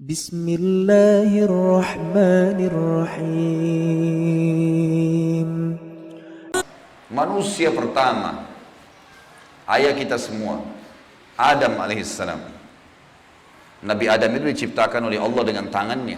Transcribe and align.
بسم 0.00 0.48
الله 0.48 1.28
الرحمن 1.44 2.58
الرحيم 2.72 3.60
Manusia 7.12 7.68
pertama, 7.68 8.48
ayah 9.68 9.92
kita 9.92 10.16
semua, 10.16 10.64
Adam 11.36 11.76
alaihissalam. 11.76 12.40
Nabi 13.84 14.08
Adam 14.08 14.40
itu 14.40 14.46
diciptakan 14.56 15.04
oleh 15.04 15.20
Allah 15.20 15.42
dengan 15.44 15.68
tangannya. 15.68 16.16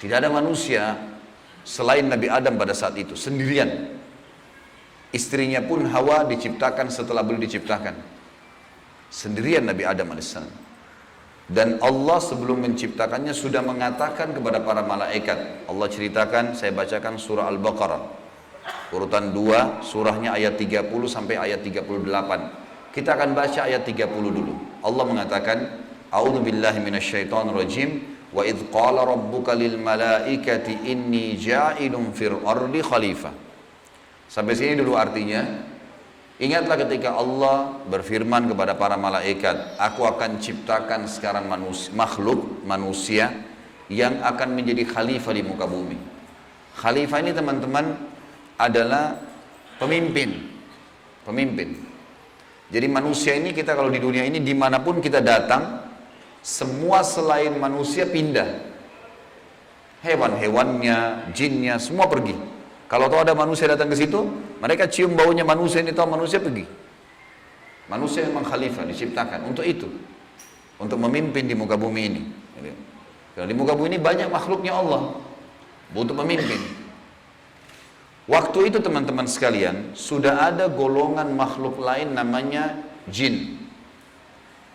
Tidak 0.00 0.16
ada 0.16 0.32
manusia 0.32 0.96
selain 1.68 2.08
Nabi 2.08 2.32
Adam 2.32 2.56
pada 2.56 2.72
saat 2.72 2.96
itu, 2.96 3.12
sendirian. 3.12 3.92
Istrinya 5.12 5.60
pun 5.60 5.84
Hawa 5.84 6.24
diciptakan 6.24 6.88
setelah 6.88 7.20
beliau 7.20 7.44
diciptakan. 7.44 7.92
Sendirian 9.12 9.68
Nabi 9.68 9.84
Adam 9.84 10.16
alaihissalam. 10.16 10.66
Dan 11.48 11.80
Allah 11.80 12.20
sebelum 12.20 12.60
menciptakannya 12.60 13.32
sudah 13.32 13.64
mengatakan 13.64 14.36
kepada 14.36 14.60
para 14.60 14.84
malaikat. 14.84 15.64
Allah 15.64 15.88
ceritakan, 15.88 16.52
saya 16.52 16.76
bacakan 16.76 17.16
surah 17.16 17.48
Al-Baqarah. 17.48 18.02
Urutan 18.92 19.32
2, 19.32 19.80
surahnya 19.80 20.36
ayat 20.36 20.60
30 20.60 20.92
sampai 21.08 21.40
ayat 21.40 21.64
38. 21.64 22.92
Kita 22.92 23.16
akan 23.16 23.32
baca 23.32 23.64
ayat 23.64 23.80
30 23.80 24.12
dulu. 24.28 24.54
Allah 24.84 25.04
mengatakan, 25.08 25.58
A'udzu 26.12 26.44
billahi 26.44 26.84
minasyaitonir 26.84 27.56
rajim 27.56 28.00
wa 28.28 28.44
idz 28.44 28.68
qala 28.68 29.08
rabbuka 29.08 29.56
lil 29.56 29.80
malaikati 29.80 30.84
inni 30.84 31.36
ja'ilun 31.40 32.12
fil 32.12 32.44
ardi 32.44 32.80
khalifah. 32.84 33.32
Sampai 34.28 34.52
sini 34.52 34.76
dulu 34.76 35.00
artinya, 35.00 35.44
Ingatlah 36.38 36.78
ketika 36.86 37.18
Allah 37.18 37.82
berfirman 37.90 38.46
kepada 38.46 38.78
para 38.78 38.94
malaikat, 38.94 39.74
aku 39.74 40.06
akan 40.06 40.38
ciptakan 40.38 41.10
sekarang 41.10 41.50
manusia, 41.50 41.90
makhluk 41.90 42.62
manusia 42.62 43.34
yang 43.90 44.22
akan 44.22 44.54
menjadi 44.54 44.86
khalifah 44.86 45.34
di 45.34 45.42
muka 45.42 45.66
bumi. 45.66 45.98
Khalifah 46.78 47.18
ini 47.26 47.34
teman-teman 47.34 47.98
adalah 48.54 49.18
pemimpin, 49.82 50.46
pemimpin. 51.26 51.74
Jadi 52.70 52.86
manusia 52.86 53.34
ini 53.34 53.50
kita 53.50 53.74
kalau 53.74 53.90
di 53.90 53.98
dunia 53.98 54.22
ini 54.22 54.38
di 54.38 54.54
mana 54.54 54.78
pun 54.78 55.02
kita 55.02 55.18
datang, 55.18 55.90
semua 56.38 57.02
selain 57.02 57.50
manusia 57.58 58.06
pindah. 58.06 58.62
Hewan-hewannya, 60.06 61.34
jinnya, 61.34 61.82
semua 61.82 62.06
pergi. 62.06 62.57
Kalau 62.88 63.06
tahu 63.12 63.20
ada 63.20 63.36
manusia 63.36 63.68
datang 63.68 63.92
ke 63.92 63.96
situ, 64.00 64.24
mereka 64.64 64.88
cium 64.88 65.12
baunya 65.12 65.44
manusia 65.44 65.84
ini 65.84 65.92
tahu 65.92 66.08
manusia 66.08 66.40
pergi. 66.40 66.64
Manusia 67.88 68.24
memang 68.24 68.48
khalifah 68.48 68.88
diciptakan 68.88 69.44
untuk 69.44 69.64
itu, 69.64 69.88
untuk 70.80 70.96
memimpin 70.96 71.44
di 71.44 71.52
muka 71.52 71.76
bumi 71.76 72.02
ini. 72.04 72.22
Karena 73.36 73.48
di 73.48 73.56
muka 73.56 73.76
bumi 73.76 73.94
ini 73.96 74.00
banyak 74.00 74.28
makhluknya 74.32 74.72
Allah, 74.74 75.14
butuh 75.92 76.16
memimpin. 76.16 76.58
Waktu 78.28 78.72
itu 78.72 78.78
teman-teman 78.84 79.24
sekalian, 79.24 79.96
sudah 79.96 80.52
ada 80.52 80.68
golongan 80.68 81.32
makhluk 81.32 81.80
lain 81.80 82.12
namanya 82.12 82.76
jin. 83.08 83.56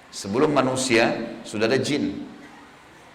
Sebelum 0.10 0.54
manusia, 0.54 1.38
sudah 1.46 1.70
ada 1.70 1.78
jin. 1.78 2.30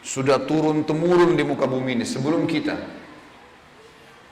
Sudah 0.03 0.39
turun 0.47 0.87
temurun 0.87 1.35
di 1.35 1.43
muka 1.43 1.67
bumi 1.67 1.99
ini 1.99 2.07
sebelum 2.07 2.47
kita. 2.47 2.79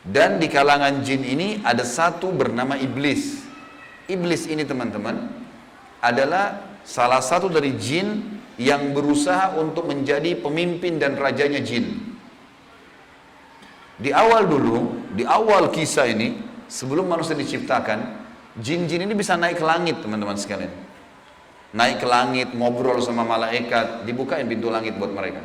Dan 0.07 0.39
di 0.39 0.47
kalangan 0.47 1.03
jin 1.03 1.27
ini 1.27 1.59
ada 1.67 1.83
satu 1.83 2.31
bernama 2.31 2.79
iblis. 2.79 3.43
Iblis 4.07 4.47
ini 4.47 4.63
teman-teman 4.63 5.27
adalah 5.99 6.79
salah 6.87 7.19
satu 7.19 7.51
dari 7.51 7.75
jin 7.75 8.39
yang 8.57 8.95
berusaha 8.95 9.59
untuk 9.59 9.91
menjadi 9.91 10.39
pemimpin 10.39 11.03
dan 11.03 11.19
rajanya 11.19 11.59
jin. 11.59 12.15
Di 13.99 14.15
awal 14.15 14.47
dulu, 14.47 15.11
di 15.17 15.27
awal 15.27 15.75
kisah 15.75 16.07
ini, 16.07 16.39
sebelum 16.71 17.11
manusia 17.11 17.35
diciptakan, 17.35 17.99
jin-jin 18.61 19.09
ini 19.09 19.15
bisa 19.17 19.35
naik 19.35 19.59
ke 19.59 19.65
langit 19.67 19.99
teman-teman 20.05 20.39
sekalian. 20.39 20.71
Naik 21.75 22.05
ke 22.05 22.07
langit, 22.07 22.55
ngobrol 22.55 23.03
sama 23.03 23.27
malaikat, 23.27 24.07
dibukain 24.07 24.47
pintu 24.47 24.71
langit 24.71 24.95
buat 25.01 25.11
mereka. 25.11 25.43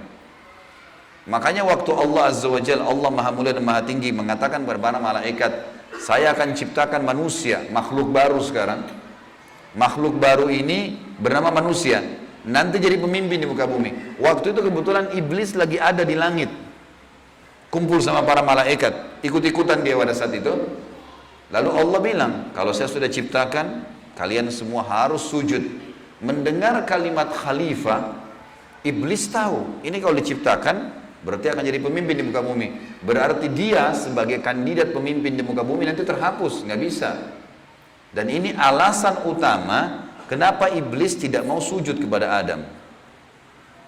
Makanya 1.30 1.62
waktu 1.62 1.92
Allah 1.94 2.34
Azza 2.34 2.50
wa 2.50 2.58
Jal, 2.58 2.82
Allah 2.82 3.10
Maha 3.14 3.30
Mulia 3.30 3.54
dan 3.54 3.62
Maha 3.62 3.86
Tinggi 3.86 4.10
mengatakan 4.10 4.66
kepada 4.66 4.98
malaikat, 4.98 5.52
saya 6.02 6.34
akan 6.34 6.58
ciptakan 6.58 7.06
manusia, 7.06 7.62
makhluk 7.70 8.10
baru 8.10 8.42
sekarang. 8.42 8.82
Makhluk 9.78 10.18
baru 10.18 10.50
ini 10.50 10.98
bernama 11.22 11.54
manusia, 11.54 12.02
nanti 12.44 12.82
jadi 12.82 12.98
pemimpin 12.98 13.38
di 13.38 13.46
muka 13.46 13.70
bumi. 13.70 14.18
Waktu 14.18 14.52
itu 14.52 14.60
kebetulan 14.66 15.14
iblis 15.14 15.54
lagi 15.54 15.78
ada 15.78 16.02
di 16.02 16.18
langit. 16.18 16.50
Kumpul 17.70 18.02
sama 18.02 18.26
para 18.26 18.42
malaikat, 18.42 19.22
ikut-ikutan 19.22 19.80
dia 19.86 19.96
pada 19.96 20.12
saat 20.18 20.34
itu. 20.36 20.52
Lalu 21.54 21.70
Allah 21.72 22.00
bilang, 22.02 22.34
kalau 22.52 22.74
saya 22.74 22.90
sudah 22.90 23.08
ciptakan, 23.08 23.86
kalian 24.18 24.50
semua 24.50 24.84
harus 24.84 25.24
sujud. 25.30 25.62
Mendengar 26.20 26.82
kalimat 26.84 27.32
khalifah, 27.32 28.18
iblis 28.84 29.30
tahu, 29.32 29.86
ini 29.86 30.02
kalau 30.04 30.18
diciptakan, 30.20 31.01
Berarti 31.22 31.54
akan 31.54 31.62
jadi 31.62 31.78
pemimpin 31.78 32.18
di 32.18 32.26
muka 32.26 32.42
bumi. 32.42 32.74
Berarti 33.06 33.46
dia 33.54 33.94
sebagai 33.94 34.42
kandidat 34.42 34.90
pemimpin 34.90 35.38
di 35.38 35.46
muka 35.46 35.62
bumi 35.62 35.86
nanti 35.86 36.02
terhapus, 36.02 36.66
nggak 36.66 36.82
bisa. 36.82 37.12
Dan 38.12 38.28
ini 38.28 38.58
alasan 38.58 39.24
utama 39.30 40.10
kenapa 40.26 40.74
iblis 40.74 41.16
tidak 41.16 41.46
mau 41.46 41.62
sujud 41.62 42.02
kepada 42.02 42.42
Adam. 42.42 42.66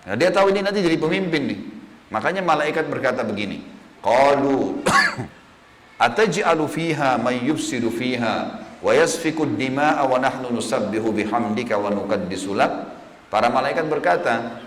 Nah, 0.03 0.15
dia 0.19 0.29
tahu 0.29 0.53
ini 0.53 0.61
nanti 0.61 0.85
jadi 0.85 0.99
pemimpin 0.99 1.41
nih. 1.49 1.59
Makanya 2.13 2.45
malaikat 2.45 2.85
berkata 2.85 3.25
begini, 3.25 3.65
Qalu 4.03 4.85
ataj'alu 6.05 6.65
fiha 6.69 7.17
may 7.17 7.41
yufsidu 7.49 7.89
fiha 7.89 8.61
wa 8.83 8.91
yasfiku 8.91 9.47
dima'a 9.47 10.05
wa 10.05 10.21
nahnu 10.21 10.53
nusabbihu 10.53 11.09
bihamdika 11.15 11.79
wa 11.79 11.89
nuqaddisu 11.89 12.53
Para 13.33 13.49
malaikat 13.49 13.89
berkata, 13.89 14.61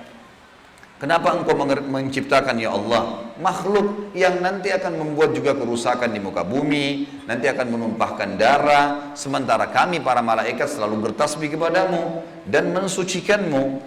Kenapa 0.96 1.36
engkau 1.36 1.52
menciptakan 1.92 2.56
ya 2.56 2.72
Allah 2.72 3.26
makhluk 3.36 4.16
yang 4.16 4.40
nanti 4.40 4.72
akan 4.72 4.96
membuat 4.96 5.36
juga 5.36 5.52
kerusakan 5.52 6.08
di 6.08 6.20
muka 6.20 6.40
bumi, 6.40 7.04
nanti 7.28 7.44
akan 7.52 7.66
menumpahkan 7.68 8.40
darah, 8.40 9.12
sementara 9.12 9.68
kami 9.68 10.00
para 10.00 10.24
malaikat 10.24 10.72
selalu 10.72 11.12
bertasbih 11.12 11.52
kepadamu 11.52 12.24
dan 12.48 12.72
mensucikanmu. 12.72 13.84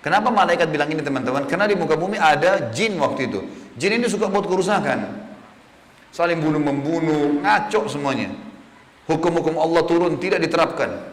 Kenapa 0.00 0.32
malaikat 0.32 0.68
bilang 0.72 0.88
ini 0.92 1.04
teman-teman? 1.04 1.44
Karena 1.44 1.68
di 1.68 1.76
muka 1.76 1.96
bumi 1.96 2.16
ada 2.16 2.72
jin 2.72 2.96
waktu 3.00 3.28
itu. 3.28 3.40
Jin 3.76 4.00
ini 4.00 4.08
suka 4.08 4.32
buat 4.32 4.48
kerusakan. 4.48 5.28
Saling 6.12 6.40
bunuh 6.40 6.60
membunuh, 6.60 7.40
ngaco 7.44 7.84
semuanya. 7.88 8.32
Hukum-hukum 9.08 9.60
Allah 9.60 9.82
turun 9.84 10.16
tidak 10.16 10.40
diterapkan. 10.40 11.09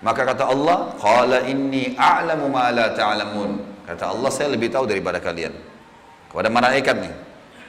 Maka 0.00 0.24
kata 0.24 0.48
Allah, 0.48 0.96
"Qala 0.96 1.44
inni 1.44 1.92
a'lamu 1.92 2.48
ma 2.48 2.72
la 2.72 2.96
ta'lamun." 2.96 3.84
Kata 3.84 4.08
Allah, 4.16 4.32
saya 4.32 4.48
lebih 4.56 4.72
tahu 4.72 4.88
daripada 4.88 5.20
kalian. 5.20 5.52
Kepada 6.32 6.48
malaikat 6.48 6.96
nih. 7.04 7.14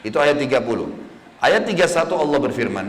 Itu 0.07 0.17
ayat 0.21 0.39
30. 0.39 0.87
Ayat 1.43 1.67
31 1.67 2.15
Allah 2.15 2.39
berfirman, 2.39 2.87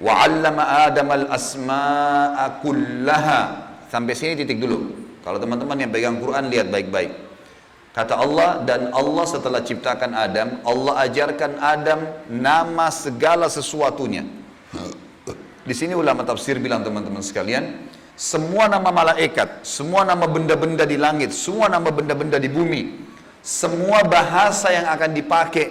"Wa 0.00 0.24
'allama 0.24 0.64
Adam 0.88 1.08
al-asma'a 1.12 2.64
kullaha." 2.64 3.40
Sampai 3.92 4.16
sini 4.16 4.38
titik 4.38 4.62
dulu. 4.62 4.96
Kalau 5.20 5.36
teman-teman 5.36 5.76
yang 5.76 5.92
pegang 5.92 6.16
Quran 6.16 6.48
lihat 6.48 6.72
baik-baik. 6.72 7.12
Kata 7.90 8.16
Allah 8.16 8.62
dan 8.62 8.94
Allah 8.94 9.26
setelah 9.26 9.60
ciptakan 9.66 10.14
Adam, 10.14 10.62
Allah 10.62 10.94
ajarkan 11.10 11.58
Adam 11.58 12.00
nama 12.30 12.86
segala 12.88 13.50
sesuatunya. 13.50 14.39
Di 15.60 15.74
sini 15.76 15.92
ulama 15.92 16.24
tafsir 16.24 16.56
bilang 16.56 16.80
teman-teman 16.80 17.20
sekalian, 17.20 17.84
semua 18.16 18.68
nama 18.68 18.88
malaikat, 18.88 19.64
semua 19.64 20.04
nama 20.08 20.24
benda-benda 20.24 20.88
di 20.88 20.96
langit, 20.96 21.36
semua 21.36 21.68
nama 21.68 21.88
benda-benda 21.88 22.40
di 22.40 22.48
bumi, 22.48 22.96
semua 23.44 24.04
bahasa 24.04 24.72
yang 24.72 24.88
akan 24.88 25.10
dipakai 25.12 25.66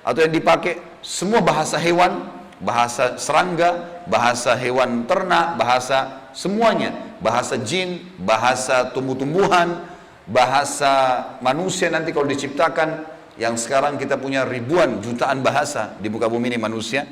atau 0.00 0.20
yang 0.24 0.32
dipakai 0.32 0.80
semua 1.04 1.44
bahasa 1.44 1.76
hewan, 1.76 2.28
bahasa 2.60 3.20
serangga, 3.20 4.04
bahasa 4.08 4.56
hewan 4.56 5.04
ternak, 5.04 5.60
bahasa 5.60 6.28
semuanya, 6.32 6.92
bahasa 7.20 7.60
jin, 7.60 8.00
bahasa 8.20 8.92
tumbuh-tumbuhan, 8.96 9.80
bahasa 10.28 11.24
manusia 11.44 11.92
nanti 11.92 12.16
kalau 12.16 12.28
diciptakan 12.28 13.04
yang 13.36 13.60
sekarang 13.60 14.00
kita 14.00 14.16
punya 14.16 14.48
ribuan 14.48 15.04
jutaan 15.04 15.44
bahasa 15.44 15.96
di 16.00 16.08
muka 16.08 16.28
bumi 16.28 16.52
ini 16.52 16.58
manusia 16.58 17.04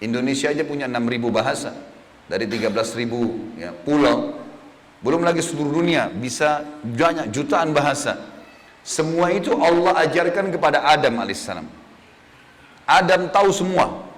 Indonesia 0.00 0.48
aja 0.48 0.64
punya 0.64 0.88
6.000 0.88 1.28
bahasa 1.28 1.70
dari 2.24 2.48
13.000 2.48 3.60
ya, 3.60 3.70
pulau. 3.84 4.40
Belum 5.00 5.24
lagi 5.24 5.40
seluruh 5.40 5.80
dunia 5.80 6.12
bisa 6.12 6.64
banyak 6.84 7.32
jutaan 7.32 7.72
bahasa. 7.72 8.20
Semua 8.84 9.28
itu 9.32 9.52
Allah 9.56 9.96
ajarkan 10.08 10.52
kepada 10.52 10.84
Adam 10.88 11.20
alaihissalam. 11.20 11.68
Adam 12.88 13.28
tahu 13.28 13.48
semua. 13.52 14.08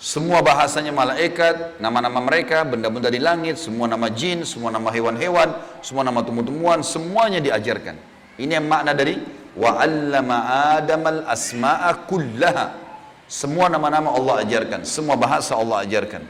Semua 0.00 0.40
bahasanya 0.40 0.96
malaikat, 0.96 1.76
nama-nama 1.76 2.24
mereka, 2.24 2.64
benda-benda 2.64 3.12
di 3.12 3.20
langit, 3.20 3.60
semua 3.60 3.84
nama 3.84 4.08
jin, 4.08 4.48
semua 4.48 4.72
nama 4.72 4.88
hewan-hewan, 4.88 5.52
semua 5.84 6.00
nama 6.00 6.24
tumbuh-tumbuhan, 6.24 6.80
semuanya 6.80 7.36
diajarkan. 7.36 8.00
Ini 8.40 8.56
yang 8.56 8.64
makna 8.64 8.96
dari 8.96 9.20
wa 9.52 9.76
'allama 9.76 10.36
Adam 10.80 11.04
al-asma'a 11.04 12.08
kullaha. 12.08 12.89
Semua 13.30 13.70
nama-nama 13.70 14.10
Allah 14.10 14.42
ajarkan, 14.42 14.82
semua 14.82 15.14
bahasa 15.14 15.54
Allah 15.54 15.86
ajarkan. 15.86 16.26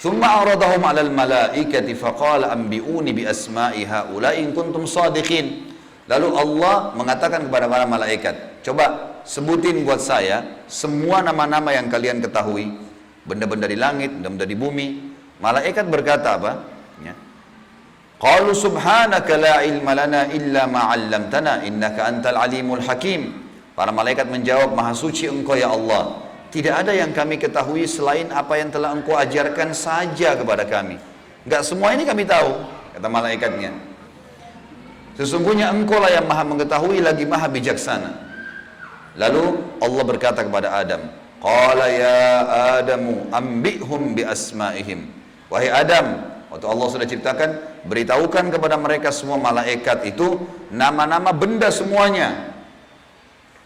Thumma 0.00 0.40
aradahum 0.40 0.80
'ala 0.80 1.04
al-mala'ikati 1.04 1.92
faqala 1.92 2.48
anbi'uni 2.48 3.12
bi 3.12 3.28
asma'i 3.28 3.84
haula'i 3.84 4.40
in 4.40 4.56
kuntum 4.56 4.88
sadiqin. 4.88 5.68
Lalu 6.08 6.32
Allah 6.32 6.96
mengatakan 6.96 7.44
kepada 7.44 7.68
para 7.68 7.84
malaikat, 7.84 8.64
coba 8.64 9.20
sebutin 9.28 9.84
buat 9.84 10.00
saya 10.00 10.64
semua 10.64 11.20
nama-nama 11.20 11.76
yang 11.76 11.92
kalian 11.92 12.24
ketahui, 12.24 12.72
benda-benda 13.28 13.68
di 13.68 13.76
langit, 13.76 14.16
benda-benda 14.16 14.48
di 14.48 14.56
bumi. 14.56 14.88
Malaikat 15.44 15.92
berkata 15.92 16.40
apa? 16.40 16.52
Ya. 17.04 17.12
Qalu 18.16 18.56
subhanaka 18.56 19.32
la 19.36 19.60
ilma 19.60 19.92
lana 19.92 20.32
illa 20.32 20.64
ma 20.64 20.88
'allamtana 20.88 21.68
innaka 21.68 22.08
antal 22.08 22.40
alimul 22.40 22.80
hakim. 22.80 23.45
Para 23.76 23.92
malaikat 23.92 24.24
menjawab, 24.32 24.72
Maha 24.72 24.96
suci 24.96 25.28
Engkau 25.28 25.52
ya 25.52 25.68
Allah. 25.68 26.24
Tidak 26.48 26.72
ada 26.72 26.96
yang 26.96 27.12
kami 27.12 27.36
ketahui 27.36 27.84
selain 27.84 28.32
apa 28.32 28.56
yang 28.56 28.72
telah 28.72 28.96
Engkau 28.96 29.12
ajarkan 29.12 29.76
saja 29.76 30.32
kepada 30.32 30.64
kami. 30.64 30.96
Enggak 31.44 31.60
semua 31.68 31.92
ini 31.92 32.08
kami 32.08 32.24
tahu, 32.24 32.56
kata 32.96 33.04
malaikatnya. 33.12 33.76
Sesungguhnya 35.20 35.68
Engkau 35.68 36.00
lah 36.00 36.08
yang 36.08 36.24
Maha 36.24 36.48
mengetahui 36.48 37.04
lagi 37.04 37.28
Maha 37.28 37.52
bijaksana. 37.52 38.16
Lalu 39.20 39.60
Allah 39.84 40.04
berkata 40.08 40.40
kepada 40.40 40.72
Adam, 40.72 41.12
Qala 41.44 41.86
ya 41.92 42.20
Adamu 42.80 43.28
ambihum 43.28 44.16
bi 44.16 44.24
asma'ihim. 44.24 45.04
Wahai 45.52 45.68
Adam, 45.68 46.24
waktu 46.48 46.64
Allah 46.64 46.86
sudah 46.88 47.04
ciptakan, 47.04 47.60
beritahukan 47.84 48.56
kepada 48.56 48.80
mereka 48.80 49.12
semua 49.12 49.36
malaikat 49.36 50.08
itu 50.08 50.40
nama-nama 50.72 51.28
benda 51.36 51.68
semuanya. 51.68 52.55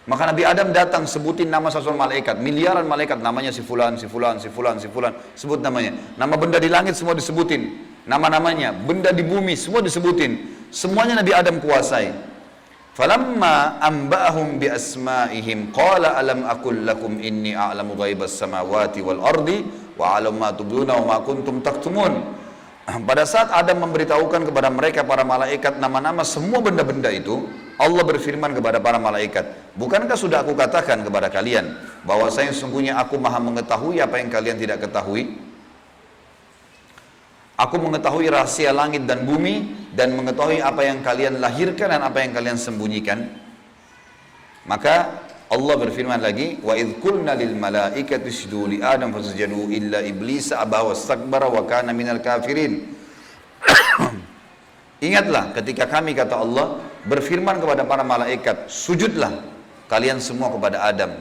Maka 0.08 0.32
Nabi 0.32 0.49
Adam 0.49 0.73
datang 0.73 1.05
sebutin 1.05 1.52
nama 1.52 1.69
satu 1.69 1.93
malaikat, 1.93 2.41
miliaran 2.41 2.88
malaikat 2.88 3.20
namanya 3.20 3.52
si 3.52 3.61
fulan, 3.61 4.00
si 4.00 4.08
fulan, 4.08 4.41
si 4.41 4.49
fulan, 4.49 4.81
si 4.81 4.88
fulan, 4.88 5.12
sebut 5.37 5.61
namanya. 5.61 5.93
Nama 6.17 6.35
benda 6.41 6.56
di 6.56 6.73
langit 6.73 6.97
semua 6.97 7.12
disebutin, 7.12 7.69
nama-namanya, 8.08 8.73
benda 8.73 9.12
di 9.12 9.20
bumi 9.20 9.52
semua 9.61 9.85
disebutin. 9.85 10.64
Semuanya 10.73 11.20
Nabi 11.20 11.37
Adam 11.37 11.61
kuasai. 11.61 12.17
Falamma 12.97 13.79
amba'ahum 13.79 14.58
bi 14.58 14.67
asma'ihim 14.67 15.70
qala 15.70 16.17
alam 16.19 16.49
akul 16.49 16.75
lakum 16.75 17.20
inni 17.23 17.55
a'lamu 17.55 17.94
ghaibas 17.94 18.35
samawati 18.35 18.99
wal 19.05 19.23
ardi 19.23 19.62
wa 19.94 20.17
a'lamu 20.19 20.37
ma 20.43 20.50
tubduna 20.50 20.99
wa 20.99 21.05
ma 21.06 21.17
kuntum 21.23 21.62
taktumun. 21.62 22.41
Pada 22.91 23.23
saat 23.23 23.55
Adam 23.55 23.87
memberitahukan 23.87 24.50
kepada 24.50 24.67
mereka 24.75 25.06
para 25.06 25.23
malaikat 25.23 25.79
nama-nama 25.79 26.26
semua 26.26 26.58
benda-benda 26.58 27.14
itu, 27.14 27.47
Allah 27.81 28.05
berfirman 28.05 28.53
kepada 28.53 28.77
para 28.77 29.00
malaikat, 29.00 29.73
"Bukankah 29.73 30.12
sudah 30.12 30.44
aku 30.44 30.53
katakan 30.53 31.00
kepada 31.00 31.32
kalian 31.32 31.81
bahwa 32.05 32.29
saya 32.29 32.53
sungguhnya 32.53 33.00
aku 33.00 33.17
Maha 33.17 33.41
mengetahui 33.41 34.05
apa 34.05 34.21
yang 34.21 34.29
kalian 34.29 34.61
tidak 34.61 34.85
ketahui?" 34.85 35.41
Aku 37.56 37.77
mengetahui 37.81 38.29
rahasia 38.29 38.73
langit 38.73 39.05
dan 39.05 39.25
bumi 39.25 39.88
dan 39.97 40.12
mengetahui 40.17 40.61
apa 40.61 40.81
yang 40.81 41.00
kalian 41.00 41.41
lahirkan 41.41 41.93
dan 41.93 42.00
apa 42.05 42.25
yang 42.25 42.32
kalian 42.37 42.56
sembunyikan. 42.56 43.29
Maka 44.69 45.25
Allah 45.49 45.75
berfirman 45.76 46.21
lagi, 46.21 46.61
"Wa 46.61 46.76
idh 46.76 47.00
lil 47.00 47.55
malaikati 47.56 48.29
isjudu 48.29 48.76
li 48.76 48.79
Adam 48.85 49.12
fasajadu 49.12 49.73
illa 49.73 50.05
iblis 50.05 50.53
aba 50.53 50.85
wastakbara 50.85 51.49
wa 51.49 51.65
kana 51.65 51.97
minal 51.97 52.21
kafirin." 52.21 52.97
Ingatlah 55.00 55.56
ketika 55.56 55.88
kami 55.88 56.12
kata 56.12 56.37
Allah 56.37 56.76
berfirman 57.08 57.56
kepada 57.56 57.88
para 57.88 58.05
malaikat, 58.05 58.69
"Sujudlah 58.69 59.32
kalian 59.88 60.20
semua 60.20 60.52
kepada 60.52 60.85
Adam." 60.85 61.17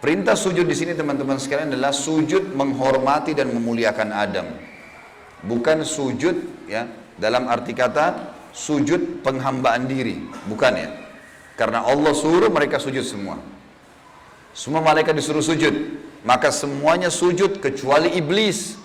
Perintah 0.00 0.32
sujud 0.32 0.64
di 0.64 0.72
sini 0.72 0.96
teman-teman 0.96 1.36
sekalian 1.36 1.76
adalah 1.76 1.92
sujud 1.92 2.56
menghormati 2.56 3.36
dan 3.36 3.52
memuliakan 3.52 4.08
Adam. 4.16 4.48
Bukan 5.44 5.84
sujud 5.84 6.64
ya 6.64 6.88
dalam 7.20 7.50
arti 7.52 7.76
kata 7.76 8.32
sujud 8.54 9.20
penghambaan 9.20 9.84
diri. 9.84 10.24
Bukan 10.48 10.72
ya. 10.72 10.88
Karena 11.60 11.84
Allah 11.84 12.16
suruh 12.16 12.48
mereka 12.48 12.80
sujud 12.80 13.04
semua. 13.04 13.36
Semua 14.56 14.80
malaikat 14.80 15.12
disuruh 15.12 15.44
sujud. 15.44 16.00
Maka 16.24 16.48
semuanya 16.48 17.12
sujud 17.12 17.60
kecuali 17.60 18.16
iblis 18.16 18.80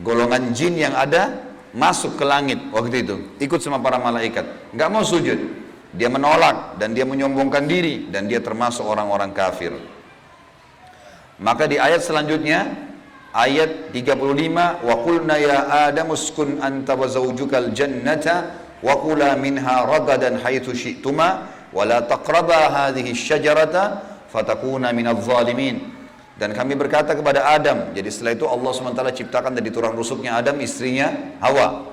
golongan 0.00 0.52
jin 0.52 0.76
yang 0.76 0.92
ada 0.92 1.49
masuk 1.74 2.18
ke 2.18 2.24
langit 2.26 2.58
waktu 2.74 3.06
itu 3.06 3.16
ikut 3.38 3.60
sama 3.62 3.78
para 3.78 3.98
malaikat. 3.98 4.74
Nggak 4.74 4.88
mau 4.90 5.04
sujud. 5.06 5.38
Dia 5.90 6.06
menolak 6.06 6.78
dan 6.78 6.94
dia 6.94 7.02
menyombongkan 7.02 7.66
diri 7.66 8.06
dan 8.14 8.30
dia 8.30 8.38
termasuk 8.38 8.86
orang-orang 8.86 9.34
kafir. 9.34 9.74
Maka 11.42 11.66
di 11.66 11.82
ayat 11.82 12.04
selanjutnya 12.04 12.70
ayat 13.34 13.90
35 13.90 14.86
wa 14.86 14.94
qulna 15.02 15.34
ya 15.38 15.88
adam 15.90 16.14
uskun 16.14 16.62
anta 16.62 16.94
wa 16.94 17.10
zawjukal 17.10 17.74
jannata 17.74 18.54
wa 18.82 18.94
kula 19.02 19.34
minha 19.34 19.82
ragadan 19.82 20.38
haitsu 20.38 20.74
syi'tuma 20.74 21.28
wa 21.74 21.82
la 21.82 22.06
taqraba 22.06 22.70
hadhihi 22.70 23.10
syajarata 23.10 24.02
fatakuna 24.30 24.94
minadh 24.94 25.22
zalimin 25.22 25.99
dan 26.40 26.56
kami 26.56 26.72
berkata 26.74 27.12
kepada 27.12 27.44
Adam 27.52 27.92
jadi 27.92 28.08
setelah 28.08 28.32
itu 28.32 28.48
Allah 28.48 28.72
SWT 28.72 29.04
ciptakan 29.20 29.52
dari 29.52 29.68
tulang 29.68 29.92
rusuknya 29.92 30.40
Adam 30.40 30.56
istrinya 30.64 31.36
Hawa 31.44 31.84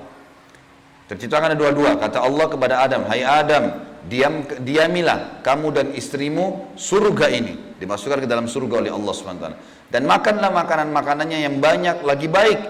terciptakan 1.12 1.52
ada 1.52 1.58
dua-dua 1.60 2.00
kata 2.00 2.24
Allah 2.24 2.46
kepada 2.48 2.80
Adam 2.80 3.04
hai 3.12 3.20
Adam 3.20 3.84
diam 4.08 4.48
diamilah 4.64 5.44
kamu 5.44 5.66
dan 5.76 5.86
istrimu 5.92 6.72
surga 6.80 7.28
ini 7.28 7.76
dimasukkan 7.76 8.24
ke 8.24 8.28
dalam 8.28 8.48
surga 8.48 8.88
oleh 8.88 8.90
Allah 8.90 9.12
SWT 9.12 9.46
dan 9.92 10.02
makanlah 10.08 10.48
makanan-makanannya 10.48 11.44
yang 11.44 11.60
banyak 11.60 12.00
lagi 12.00 12.26
baik 12.32 12.60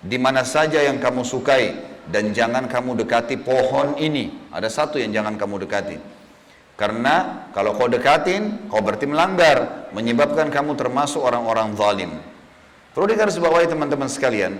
di 0.00 0.16
mana 0.16 0.48
saja 0.48 0.80
yang 0.80 0.96
kamu 0.96 1.20
sukai 1.28 1.76
dan 2.08 2.32
jangan 2.32 2.66
kamu 2.66 3.04
dekati 3.04 3.38
pohon 3.38 3.94
ini. 4.00 4.50
Ada 4.50 4.72
satu 4.72 4.98
yang 4.98 5.14
jangan 5.14 5.38
kamu 5.38 5.68
dekati. 5.68 5.96
Karena 6.80 7.44
kalau 7.52 7.76
kau 7.76 7.92
dekatin, 7.92 8.72
kau 8.72 8.80
berarti 8.80 9.04
melanggar, 9.04 9.92
menyebabkan 9.92 10.48
kamu 10.48 10.80
termasuk 10.80 11.20
orang-orang 11.20 11.76
zalim. 11.76 12.08
Perlu 12.96 13.04
digarisbawahi 13.12 13.68
teman-teman 13.68 14.08
sekalian, 14.08 14.56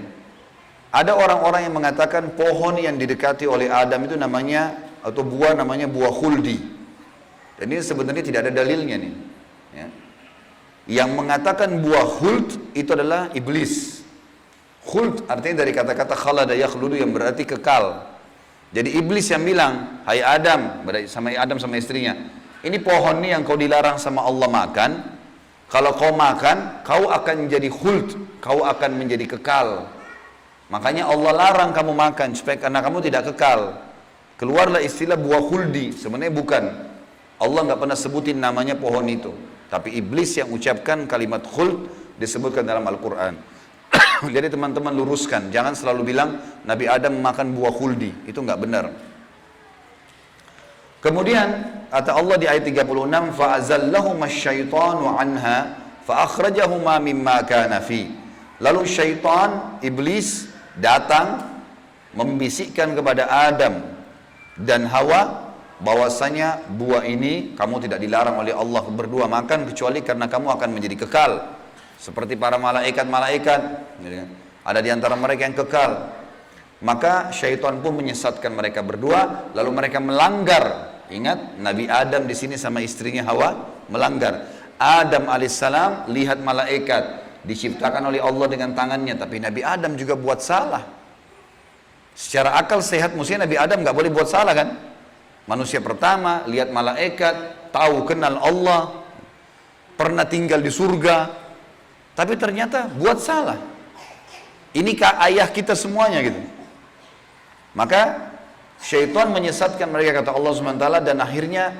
ada 0.92 1.16
orang-orang 1.16 1.64
yang 1.64 1.74
mengatakan 1.80 2.36
pohon 2.36 2.76
yang 2.76 3.00
didekati 3.00 3.48
oleh 3.48 3.72
Adam 3.72 4.04
itu 4.04 4.20
namanya 4.20 4.76
atau 5.00 5.24
buah 5.24 5.56
namanya 5.56 5.88
buah 5.88 6.12
khuldi. 6.12 6.60
Dan 7.56 7.72
ini 7.72 7.80
sebenarnya 7.80 8.20
tidak 8.20 8.40
ada 8.44 8.52
dalilnya 8.52 9.00
nih. 9.00 9.14
Ya. 9.80 9.86
Yang 11.00 11.10
mengatakan 11.16 11.80
buah 11.80 12.04
khuld 12.20 12.76
itu 12.76 12.90
adalah 12.92 13.32
iblis. 13.32 14.04
Khuld 14.84 15.24
artinya 15.24 15.64
dari 15.64 15.72
kata-kata 15.72 16.12
khalada 16.18 16.52
yakhludu 16.52 17.00
yang 17.00 17.16
berarti 17.16 17.48
kekal. 17.48 18.09
Jadi 18.70 18.94
iblis 18.94 19.26
yang 19.30 19.42
bilang, 19.42 20.02
"Hai 20.06 20.22
Adam," 20.22 20.86
sama 21.10 21.34
Adam 21.34 21.58
sama 21.58 21.74
istrinya, 21.74 22.14
"Ini 22.62 22.78
pohon 22.78 23.18
nih 23.18 23.34
yang 23.34 23.42
kau 23.42 23.58
dilarang 23.58 23.98
sama 23.98 24.22
Allah 24.22 24.46
makan. 24.46 24.90
Kalau 25.66 25.94
kau 25.94 26.14
makan, 26.14 26.82
kau 26.86 27.10
akan 27.10 27.46
menjadi 27.46 27.66
khuld, 27.66 28.14
kau 28.38 28.62
akan 28.62 28.90
menjadi 28.94 29.26
kekal." 29.38 29.90
Makanya 30.70 31.10
Allah 31.10 31.34
larang 31.34 31.74
kamu 31.74 31.92
makan 31.98 32.30
supaya 32.38 32.54
karena 32.54 32.78
kamu 32.78 33.02
tidak 33.02 33.34
kekal. 33.34 33.74
Keluarlah 34.38 34.78
istilah 34.78 35.18
buah 35.18 35.42
khuldi, 35.42 35.90
sebenarnya 35.90 36.30
bukan. 36.30 36.64
Allah 37.42 37.60
nggak 37.66 37.80
pernah 37.82 37.98
sebutin 37.98 38.38
namanya 38.38 38.78
pohon 38.78 39.04
itu. 39.10 39.34
Tapi 39.66 39.98
iblis 39.98 40.38
yang 40.38 40.46
ucapkan 40.54 41.10
kalimat 41.10 41.42
khuld 41.42 41.90
disebutkan 42.22 42.62
dalam 42.62 42.86
Al-Quran. 42.86 43.34
Jadi 44.36 44.52
teman-teman 44.52 44.92
luruskan, 44.92 45.48
jangan 45.48 45.72
selalu 45.72 46.12
bilang 46.12 46.36
Nabi 46.68 46.84
Adam 46.84 47.20
makan 47.24 47.56
buah 47.56 47.72
khuldi, 47.72 48.12
itu 48.28 48.36
nggak 48.36 48.60
benar. 48.60 48.92
Kemudian 51.00 51.48
kata 51.88 52.12
Allah 52.12 52.36
di 52.36 52.44
ayat 52.44 52.68
36, 52.68 53.32
fa'azallahum 53.32 54.20
الشَّيْطَانُ 54.20 55.00
عَنْهَا 55.00 55.58
فَأَخْرَجَهُمَا 56.04 56.94
مِمَّا 57.00 57.36
كَانَ 57.48 57.72
فِيهِ 57.80 58.20
Lalu 58.60 58.84
syaitan, 58.84 59.80
iblis 59.80 60.52
datang 60.76 61.48
membisikkan 62.12 62.92
kepada 62.92 63.24
Adam 63.24 63.80
dan 64.60 64.84
Hawa 64.84 65.48
bahwasanya 65.80 66.68
buah 66.76 67.08
ini 67.08 67.56
kamu 67.56 67.88
tidak 67.88 68.04
dilarang 68.04 68.36
oleh 68.36 68.52
Allah 68.52 68.84
berdua 68.84 69.24
makan 69.24 69.72
kecuali 69.72 70.04
karena 70.04 70.28
kamu 70.28 70.52
akan 70.52 70.68
menjadi 70.76 71.08
kekal 71.08 71.59
seperti 72.00 72.34
para 72.40 72.56
malaikat-malaikat 72.56 73.60
kan. 74.00 74.28
ada 74.64 74.80
di 74.80 74.88
antara 74.88 75.14
mereka 75.20 75.44
yang 75.44 75.56
kekal 75.56 75.90
maka 76.80 77.28
syaitan 77.28 77.76
pun 77.84 77.92
menyesatkan 77.92 78.56
mereka 78.56 78.80
berdua 78.80 79.52
lalu 79.52 79.70
mereka 79.84 80.00
melanggar 80.00 80.96
ingat 81.12 81.60
Nabi 81.60 81.92
Adam 81.92 82.24
di 82.24 82.32
sini 82.32 82.56
sama 82.56 82.80
istrinya 82.80 83.28
Hawa 83.28 83.84
melanggar 83.92 84.48
Adam 84.80 85.28
alaihissalam 85.28 86.08
lihat 86.08 86.40
malaikat 86.40 87.20
diciptakan 87.44 88.12
oleh 88.12 88.20
Allah 88.20 88.46
dengan 88.48 88.76
tangannya, 88.76 89.16
tapi 89.16 89.40
Nabi 89.40 89.64
Adam 89.64 89.96
juga 89.96 90.16
buat 90.16 90.40
salah. 90.44 90.84
Secara 92.12 92.56
akal 92.56 92.84
sehat 92.84 93.16
mestinya 93.16 93.48
Nabi 93.48 93.56
Adam 93.56 93.80
nggak 93.80 93.96
boleh 93.96 94.10
buat 94.12 94.28
salah 94.28 94.52
kan? 94.52 94.76
Manusia 95.48 95.80
pertama 95.80 96.44
lihat 96.48 96.68
malaikat, 96.68 97.68
tahu 97.72 98.04
kenal 98.04 98.36
Allah, 98.44 99.04
pernah 99.96 100.28
tinggal 100.28 100.60
di 100.60 100.68
surga, 100.68 101.39
tapi 102.14 102.34
ternyata 102.36 102.90
buat 102.90 103.18
salah. 103.22 103.58
Inikah 104.70 105.18
ayah 105.26 105.50
kita 105.50 105.74
semuanya 105.74 106.22
gitu? 106.22 106.38
Maka 107.74 108.30
syaitan 108.78 109.30
menyesatkan 109.30 109.90
mereka 109.90 110.22
kata 110.22 110.30
Allah 110.30 110.52
SWT 110.54 110.86
dan 111.06 111.16
akhirnya 111.18 111.74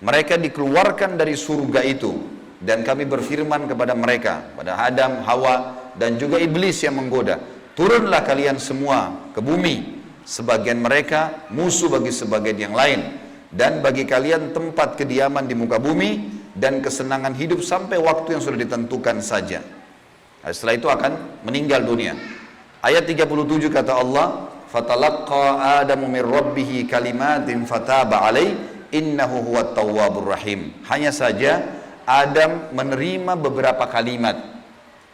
mereka 0.00 0.40
dikeluarkan 0.40 1.20
dari 1.20 1.36
surga 1.36 1.84
itu 1.84 2.16
dan 2.58 2.82
kami 2.82 3.04
berfirman 3.04 3.68
kepada 3.68 3.92
mereka 3.92 4.48
pada 4.56 4.80
Adam, 4.80 5.20
Hawa 5.28 5.88
dan 5.96 6.16
juga 6.16 6.40
iblis 6.40 6.80
yang 6.80 6.96
menggoda 6.96 7.36
turunlah 7.76 8.24
kalian 8.24 8.56
semua 8.56 9.30
ke 9.32 9.40
bumi 9.40 10.00
sebagian 10.24 10.80
mereka 10.80 11.48
musuh 11.52 11.92
bagi 11.92 12.12
sebagian 12.12 12.58
yang 12.70 12.74
lain 12.76 13.00
dan 13.52 13.84
bagi 13.84 14.08
kalian 14.08 14.56
tempat 14.56 14.96
kediaman 14.96 15.44
di 15.44 15.52
muka 15.52 15.76
bumi 15.76 16.41
dan 16.56 16.84
kesenangan 16.84 17.32
hidup 17.32 17.64
sampai 17.64 17.96
waktu 17.96 18.36
yang 18.38 18.42
sudah 18.42 18.58
ditentukan 18.60 19.24
saja 19.24 19.60
nah, 20.44 20.50
setelah 20.52 20.74
itu 20.76 20.88
akan 20.88 21.12
meninggal 21.48 21.84
dunia 21.84 22.16
ayat 22.84 23.08
37 23.08 23.72
kata 23.72 23.92
Allah 23.96 24.52
fatalaqqa 24.68 25.80
adamu 25.84 26.08
min 26.08 26.22
rabbih 26.24 26.88
kalimatin 26.88 27.64
fataba 27.64 28.28
alaih 28.28 28.52
innahu 28.92 29.52
huwat 29.52 29.72
tawwabur 29.76 30.32
rahim 30.32 30.72
hanya 30.88 31.10
saja 31.12 31.80
Adam 32.02 32.74
menerima 32.74 33.38
beberapa 33.38 33.86
kalimat 33.86 34.52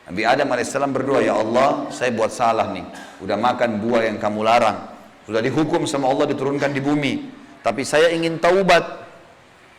Nabi 0.09 0.25
Adam 0.25 0.49
AS 0.57 0.73
berdoa, 0.73 1.21
Ya 1.21 1.37
Allah, 1.37 1.93
saya 1.93 2.09
buat 2.17 2.33
salah 2.33 2.73
nih. 2.73 2.81
Udah 3.21 3.37
makan 3.37 3.77
buah 3.77 4.09
yang 4.09 4.17
kamu 4.17 4.41
larang. 4.41 4.89
Sudah 5.29 5.45
dihukum 5.45 5.85
sama 5.85 6.09
Allah 6.09 6.33
diturunkan 6.33 6.73
di 6.73 6.81
bumi. 6.81 7.29
Tapi 7.61 7.85
saya 7.85 8.09
ingin 8.17 8.41
taubat. 8.41 8.98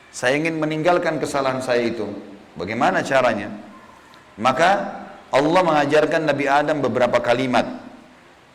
Saya 0.09 0.41
ingin 0.41 0.57
meninggalkan 0.57 1.21
kesalahan 1.21 1.61
saya 1.61 1.85
itu. 1.85 2.09
Bagaimana 2.57 3.05
caranya? 3.05 3.53
Maka 4.41 4.69
Allah 5.29 5.61
mengajarkan 5.61 6.25
Nabi 6.25 6.49
Adam 6.49 6.81
beberapa 6.81 7.21
kalimat. 7.21 7.65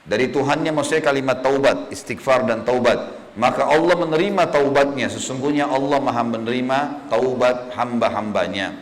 Dari 0.04 0.28
Tuhannya 0.28 0.74
maksudnya 0.74 1.06
kalimat 1.06 1.40
taubat, 1.40 1.88
istighfar 1.94 2.44
dan 2.44 2.66
taubat. 2.66 2.98
Maka 3.38 3.66
Allah 3.66 3.94
menerima 3.98 4.50
taubatnya. 4.50 5.06
Sesungguhnya 5.08 5.70
Allah 5.70 5.98
maha 6.02 6.22
menerima 6.26 7.08
taubat 7.08 7.72
hamba-hambanya. 7.74 8.74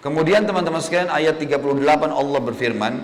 Kemudian 0.00 0.46
teman-teman 0.46 0.80
sekalian 0.80 1.10
ayat 1.10 1.36
38 1.40 2.14
Allah 2.14 2.40
berfirman, 2.40 2.94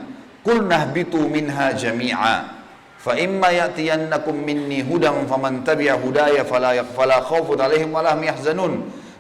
"Qul 0.47 0.65
nahbitu 0.65 1.19
minha 1.27 1.75
jami'a." 1.75 2.62
Fa 3.03 3.19
imma 3.19 3.51
ya'tiyannakum 3.51 4.47
minni 4.47 4.79
hudan 4.87 5.27
faman 5.27 5.67
tabi'a 5.67 5.99
hudaya 5.99 6.47
fala 6.47 6.71
fala 6.95 7.19
khaufun 7.19 7.59
'alaihim 7.59 7.91
wa 7.91 8.07
lahum 8.07 8.23
yahzanun. 8.23 8.73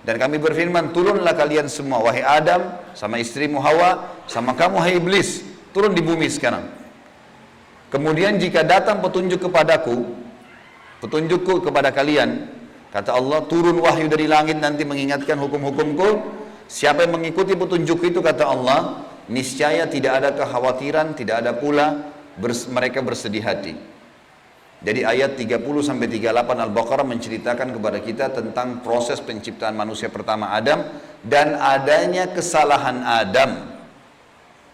Dan 0.06 0.18
kami 0.22 0.38
berfirman, 0.38 0.94
turunlah 0.94 1.34
kalian 1.34 1.66
semua 1.66 1.98
wahai 1.98 2.22
Adam 2.22 2.78
sama 2.94 3.18
istrimu 3.18 3.58
Hawa 3.58 4.22
sama 4.26 4.54
kamu 4.54 4.78
hai 4.82 4.98
iblis, 4.98 5.42
turun 5.74 5.94
di 5.94 6.02
bumi 6.02 6.26
sekarang. 6.30 6.66
Kemudian 7.90 8.38
jika 8.38 8.62
datang 8.62 9.02
petunjuk 9.02 9.46
kepadaku, 9.50 10.10
petunjukku 11.02 11.66
kepada 11.66 11.94
kalian, 11.94 12.50
kata 12.90 13.14
Allah, 13.14 13.46
turun 13.46 13.78
wahyu 13.78 14.10
dari 14.10 14.26
langit 14.26 14.58
nanti 14.58 14.86
mengingatkan 14.86 15.38
hukum-hukumku, 15.38 16.42
Siapa 16.72 17.04
yang 17.04 17.20
mengikuti 17.20 17.52
petunjuk 17.52 18.00
itu 18.00 18.24
kata 18.24 18.48
Allah, 18.48 19.04
niscaya 19.28 19.84
tidak 19.92 20.24
ada 20.24 20.32
kekhawatiran, 20.32 21.12
tidak 21.12 21.44
ada 21.44 21.52
pula 21.52 22.11
bers 22.38 22.68
mereka 22.68 23.04
bersedih 23.04 23.44
hati. 23.44 23.74
Jadi 24.82 25.06
ayat 25.06 25.38
30 25.38 25.62
sampai 25.86 26.10
38 26.10 26.58
Al-Baqarah 26.58 27.06
menceritakan 27.06 27.70
kepada 27.70 27.98
kita 28.02 28.34
tentang 28.34 28.82
proses 28.82 29.22
penciptaan 29.22 29.78
manusia 29.78 30.10
pertama 30.10 30.50
Adam 30.50 30.82
dan 31.22 31.54
adanya 31.54 32.26
kesalahan 32.26 32.98
Adam. 33.06 33.78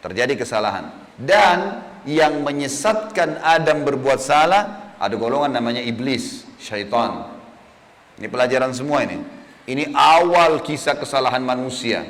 Terjadi 0.01 0.41
kesalahan. 0.41 0.89
Dan 1.21 1.85
yang 2.09 2.41
menyesatkan 2.41 3.45
Adam 3.45 3.85
berbuat 3.85 4.17
salah 4.17 4.95
ada 4.97 5.15
golongan 5.15 5.53
namanya 5.53 5.85
iblis, 5.85 6.49
syaitan. 6.57 7.29
Ini 8.17 8.27
pelajaran 8.33 8.73
semua 8.73 9.05
ini. 9.05 9.21
Ini 9.69 9.93
awal 9.93 10.65
kisah 10.65 10.97
kesalahan 10.97 11.45
manusia. 11.45 12.09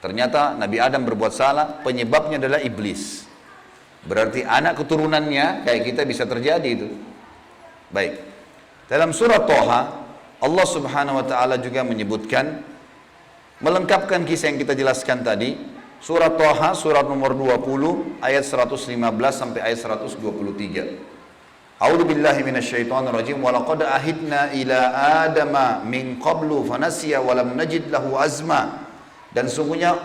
Ternyata 0.00 0.56
Nabi 0.56 0.80
Adam 0.80 1.04
berbuat 1.04 1.32
salah, 1.36 1.84
penyebabnya 1.84 2.40
adalah 2.40 2.64
iblis. 2.64 3.28
Berarti 4.04 4.44
anak 4.44 4.84
keturunannya 4.84 5.64
kayak 5.64 5.82
kita 5.88 6.04
bisa 6.04 6.28
terjadi 6.28 6.68
itu. 6.68 6.92
Baik. 7.88 8.20
Dalam 8.84 9.16
surat 9.16 9.48
Toha, 9.48 10.04
Allah 10.44 10.66
Subhanahu 10.68 11.24
wa 11.24 11.26
taala 11.26 11.56
juga 11.56 11.80
menyebutkan 11.80 12.60
melengkapkan 13.64 14.28
kisah 14.28 14.52
yang 14.52 14.60
kita 14.60 14.76
jelaskan 14.76 15.24
tadi. 15.24 15.56
Surat 16.04 16.36
Toha, 16.36 16.76
surat 16.76 17.08
nomor 17.08 17.32
20, 17.32 18.20
ayat 18.20 18.44
115 18.44 18.92
sampai 19.32 19.64
ayat 19.64 19.80
123. 19.80 20.20
A'udzu 21.80 22.04
billahi 22.04 22.44
minasyaitonir 22.44 23.08
rajim 23.08 23.40
wa 23.40 23.56
laqad 23.56 23.88
ahidna 23.88 24.52
ila 24.52 24.80
adama 25.24 25.80
min 25.80 26.20
qablu 26.20 26.68
fanasiya 26.68 27.24
wa 27.24 27.32
lam 27.32 27.56
najid 27.56 27.88
lahu 27.88 28.20
azma. 28.20 28.84
Dan 29.32 29.48
sungguhnya 29.48 29.96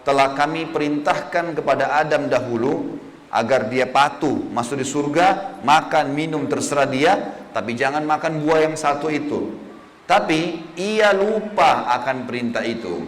telah 0.00 0.32
kami 0.32 0.72
perintahkan 0.72 1.60
kepada 1.60 1.92
Adam 1.92 2.32
dahulu 2.32 3.03
agar 3.34 3.66
dia 3.66 3.90
patuh 3.90 4.38
masuk 4.54 4.78
di 4.78 4.86
surga, 4.86 5.58
makan 5.66 6.14
minum 6.14 6.46
terserah 6.46 6.86
dia, 6.86 7.18
tapi 7.50 7.74
jangan 7.74 8.06
makan 8.06 8.46
buah 8.46 8.70
yang 8.70 8.78
satu 8.78 9.10
itu. 9.10 9.58
Tapi 10.06 10.70
ia 10.78 11.10
lupa 11.10 11.90
akan 11.98 12.30
perintah 12.30 12.62
itu. 12.62 13.02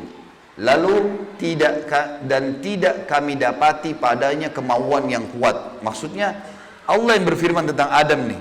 Lalu 0.59 1.28
tidak 1.38 1.87
dan 2.26 2.59
tidak 2.59 3.06
kami 3.06 3.38
dapati 3.38 3.95
padanya 3.95 4.50
kemauan 4.50 5.06
yang 5.06 5.23
kuat. 5.37 5.78
Maksudnya 5.85 6.42
Allah 6.88 7.21
yang 7.21 7.28
berfirman 7.28 7.71
tentang 7.71 7.92
Adam 7.92 8.26
nih. 8.26 8.40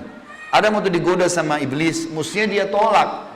Adam 0.50 0.80
waktu 0.80 0.90
digoda 0.90 1.28
sama 1.28 1.60
iblis, 1.60 2.08
mestinya 2.08 2.48
dia 2.48 2.64
tolak. 2.66 3.28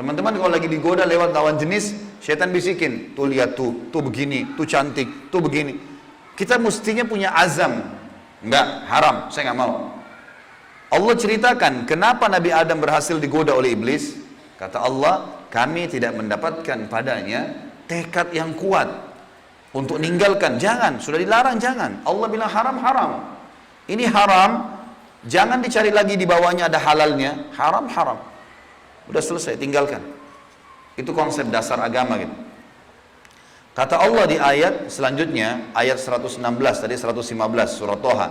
Teman-teman 0.00 0.32
kalau 0.38 0.54
lagi 0.54 0.70
digoda 0.70 1.04
lewat 1.04 1.34
lawan 1.34 1.60
jenis, 1.60 1.92
setan 2.22 2.54
bisikin, 2.54 3.12
tuh 3.12 3.28
lihat 3.28 3.58
tuh, 3.58 3.90
tuh 3.92 4.00
begini, 4.00 4.56
tuh 4.56 4.64
cantik, 4.64 5.28
tuh 5.28 5.42
begini. 5.44 5.97
Kita 6.38 6.54
mestinya 6.54 7.02
punya 7.02 7.34
azam. 7.34 7.82
Enggak, 8.38 8.86
haram, 8.86 9.26
saya 9.26 9.50
nggak 9.50 9.58
mau. 9.58 9.90
Allah 10.88 11.14
ceritakan 11.18 11.82
kenapa 11.82 12.30
Nabi 12.30 12.54
Adam 12.54 12.78
berhasil 12.78 13.18
digoda 13.18 13.58
oleh 13.58 13.74
iblis. 13.74 14.14
Kata 14.54 14.86
Allah, 14.86 15.42
kami 15.50 15.90
tidak 15.90 16.14
mendapatkan 16.14 16.86
padanya 16.86 17.58
tekad 17.90 18.30
yang 18.30 18.54
kuat 18.54 18.86
untuk 19.74 19.98
meninggalkan. 19.98 20.62
Jangan, 20.62 21.02
sudah 21.02 21.18
dilarang 21.18 21.58
jangan. 21.58 22.06
Allah 22.06 22.26
bilang 22.30 22.50
haram, 22.50 22.76
haram. 22.78 23.10
Ini 23.90 24.06
haram, 24.06 24.78
jangan 25.26 25.58
dicari 25.58 25.90
lagi 25.90 26.14
di 26.14 26.22
bawahnya 26.22 26.70
ada 26.70 26.78
halalnya, 26.78 27.50
haram 27.58 27.90
haram. 27.90 28.18
Udah 29.10 29.22
selesai, 29.22 29.58
tinggalkan. 29.58 30.00
Itu 30.94 31.10
konsep 31.10 31.50
dasar 31.50 31.82
agama 31.82 32.14
gitu. 32.22 32.47
Kata 33.78 33.94
Allah 34.02 34.26
di 34.26 34.34
ayat 34.34 34.90
selanjutnya, 34.90 35.70
ayat 35.70 36.02
116 36.02 36.42
tadi 36.82 36.98
115 36.98 37.30
surat 37.70 38.02
Toha. 38.02 38.28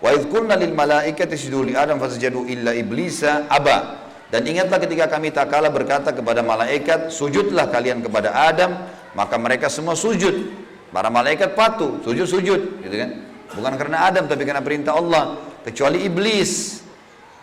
Wa 0.00 0.08
idh 0.08 0.24
qulna 0.32 0.56
lil 0.56 0.72
malaikati 0.72 1.36
isjudu 1.36 1.68
li 1.68 1.76
Adam 1.76 2.00
fasajadu 2.00 2.48
illa 2.48 2.72
iblisa 2.72 3.44
aba. 3.44 4.08
Dan 4.32 4.48
ingatlah 4.48 4.80
ketika 4.80 5.04
kami 5.12 5.36
tak 5.36 5.52
kala 5.52 5.68
berkata 5.68 6.16
kepada 6.16 6.40
malaikat, 6.40 7.12
sujudlah 7.12 7.68
kalian 7.68 8.00
kepada 8.00 8.32
Adam, 8.48 8.72
maka 9.12 9.36
mereka 9.36 9.68
semua 9.68 9.92
sujud. 9.92 10.64
Para 10.88 11.12
malaikat 11.12 11.52
patuh, 11.52 12.00
sujud-sujud, 12.00 12.80
gitu 12.80 12.96
kan? 12.96 13.10
Bukan 13.52 13.76
karena 13.76 14.08
Adam 14.08 14.24
tapi 14.24 14.48
karena 14.48 14.64
perintah 14.64 14.96
Allah. 14.96 15.36
Kecuali 15.60 16.08
iblis. 16.08 16.80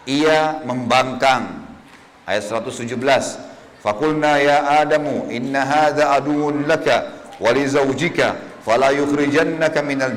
Ia 0.10 0.66
membangkang. 0.66 1.70
Ayat 2.26 2.50
117. 2.50 2.98
Fakulna 3.78 4.42
ya 4.42 4.82
Adamu 4.82 5.30
inna 5.30 5.62
hadha 5.62 6.18
aduun 6.18 6.66
laka 6.66 7.23
zawjika 7.42 8.36
fala 8.66 8.92
yukhrijannaka 8.92 9.80
minal. 9.82 10.14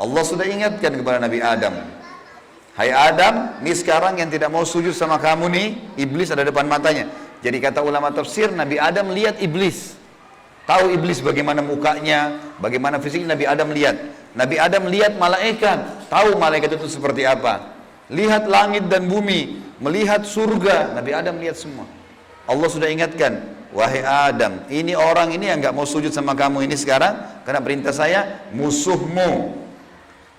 Allah 0.00 0.22
sudah 0.24 0.46
ingatkan 0.48 0.96
kepada 0.96 1.20
Nabi 1.20 1.38
Adam. 1.44 1.74
Hai 2.78 2.88
Adam, 2.94 3.60
ini 3.60 3.76
sekarang 3.76 4.16
yang 4.16 4.32
tidak 4.32 4.48
mau 4.48 4.64
sujud 4.64 4.96
sama 4.96 5.20
kamu 5.20 5.52
nih, 5.52 5.68
iblis 6.00 6.32
ada 6.32 6.46
depan 6.46 6.64
matanya. 6.64 7.12
Jadi 7.44 7.60
kata 7.60 7.84
ulama 7.84 8.08
tafsir, 8.08 8.48
Nabi 8.48 8.80
Adam 8.80 9.12
lihat 9.12 9.36
iblis. 9.44 10.00
Tahu 10.64 10.94
iblis 10.94 11.20
bagaimana 11.20 11.60
mukanya, 11.60 12.40
bagaimana 12.62 12.96
fisiknya 13.02 13.34
Nabi 13.34 13.44
Adam 13.44 13.68
lihat. 13.74 13.96
Nabi 14.32 14.56
Adam 14.56 14.86
lihat 14.86 15.18
malaikat, 15.18 16.08
tahu 16.08 16.38
malaikat 16.38 16.78
itu 16.78 16.86
seperti 16.86 17.26
apa. 17.26 17.74
Lihat 18.08 18.46
langit 18.46 18.86
dan 18.86 19.10
bumi, 19.10 19.60
melihat 19.82 20.22
surga, 20.22 20.94
Nabi 20.94 21.10
Adam 21.10 21.36
lihat 21.42 21.58
semua. 21.58 21.84
Allah 22.46 22.68
sudah 22.70 22.86
ingatkan, 22.86 23.59
wahai 23.70 24.02
Adam, 24.02 24.66
ini 24.68 24.94
orang 24.94 25.34
ini 25.34 25.50
yang 25.50 25.62
nggak 25.62 25.74
mau 25.74 25.86
sujud 25.86 26.10
sama 26.10 26.34
kamu 26.34 26.66
ini 26.66 26.76
sekarang, 26.76 27.42
karena 27.46 27.60
perintah 27.62 27.94
saya, 27.94 28.50
musuhmu. 28.54 29.56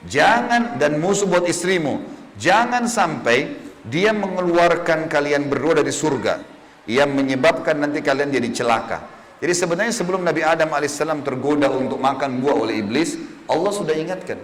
Jangan, 0.07 0.81
dan 0.81 0.97
musuh 0.97 1.29
buat 1.29 1.45
istrimu. 1.45 2.01
Jangan 2.41 2.89
sampai 2.89 3.53
dia 3.85 4.13
mengeluarkan 4.13 5.05
kalian 5.05 5.45
berdua 5.45 5.81
dari 5.81 5.93
surga. 5.93 6.41
Yang 6.89 7.09
menyebabkan 7.13 7.77
nanti 7.77 8.01
kalian 8.01 8.33
jadi 8.33 8.50
celaka. 8.50 9.05
Jadi 9.38 9.53
sebenarnya 9.53 9.93
sebelum 9.93 10.25
Nabi 10.25 10.41
Adam 10.41 10.73
alaihissalam 10.73 11.21
tergoda 11.21 11.69
untuk 11.69 12.01
makan 12.01 12.41
buah 12.41 12.57
oleh 12.57 12.81
iblis, 12.81 13.17
Allah 13.45 13.69
sudah 13.73 13.93
ingatkan. 13.93 14.38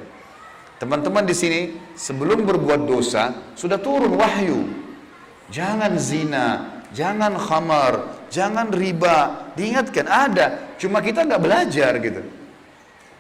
Teman-teman 0.78 1.26
di 1.26 1.34
sini 1.34 1.60
sebelum 1.98 2.46
berbuat 2.46 2.86
dosa 2.86 3.34
sudah 3.58 3.82
turun 3.82 4.14
wahyu. 4.14 4.70
Jangan 5.50 5.98
zina, 5.98 6.77
jangan 6.92 7.36
khamar, 7.40 8.28
jangan 8.30 8.70
riba. 8.72 9.50
Diingatkan 9.58 10.06
ada, 10.06 10.76
cuma 10.78 11.02
kita 11.02 11.26
nggak 11.26 11.42
belajar 11.42 11.92
gitu. 11.98 12.22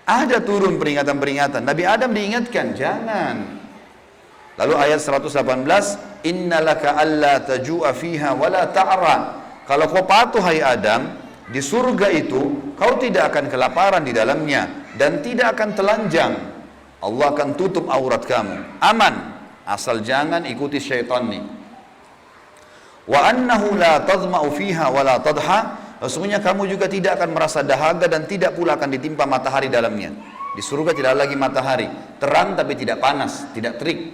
Ada 0.07 0.39
turun 0.39 0.79
peringatan-peringatan. 0.79 1.67
Nabi 1.67 1.83
Adam 1.83 2.15
diingatkan, 2.15 2.77
jangan. 2.77 3.59
Lalu 4.55 4.73
ayat 4.79 5.03
118, 5.03 6.23
innalaka 6.23 6.95
alla 6.95 7.43
tajua 7.43 7.91
fiha 7.91 8.31
wala 8.33 8.71
ta'ra. 8.71 9.17
Kalau 9.67 9.85
kau 9.91 10.07
patuh 10.07 10.39
hai 10.47 10.63
Adam, 10.63 11.11
di 11.51 11.59
surga 11.59 12.07
itu 12.11 12.75
kau 12.75 12.95
tidak 12.99 13.35
akan 13.35 13.51
kelaparan 13.51 14.03
di 14.03 14.15
dalamnya 14.15 14.87
dan 14.95 15.19
tidak 15.23 15.59
akan 15.59 15.69
telanjang 15.75 16.33
Allah 16.97 17.29
akan 17.29 17.53
tutup 17.53 17.85
aurat 17.87 18.25
kamu. 18.25 18.81
Aman. 18.81 19.37
Asal 19.67 20.01
jangan 20.01 20.47
ikuti 20.47 20.79
syaitan 20.79 21.27
nih. 21.27 21.43
Wa 23.07 23.31
annahu 23.31 23.79
la 23.79 24.03
tadma'u 24.03 24.51
fiha 24.51 24.91
wa 24.91 25.01
la 25.01 25.15
tadha. 25.23 25.59
Sesungguhnya 26.03 26.43
kamu 26.43 26.69
juga 26.69 26.85
tidak 26.85 27.17
akan 27.17 27.33
merasa 27.33 27.65
dahaga 27.65 28.05
dan 28.05 28.29
tidak 28.29 28.53
pula 28.53 28.77
akan 28.77 28.93
ditimpa 28.93 29.25
matahari 29.25 29.71
dalamnya. 29.71 30.13
Di 30.53 30.61
surga 30.61 30.93
tidak 30.93 31.25
lagi 31.25 31.33
matahari. 31.33 31.87
Terang 32.21 32.53
tapi 32.53 32.77
tidak 32.77 33.01
panas, 33.01 33.49
tidak 33.55 33.81
terik. 33.81 34.13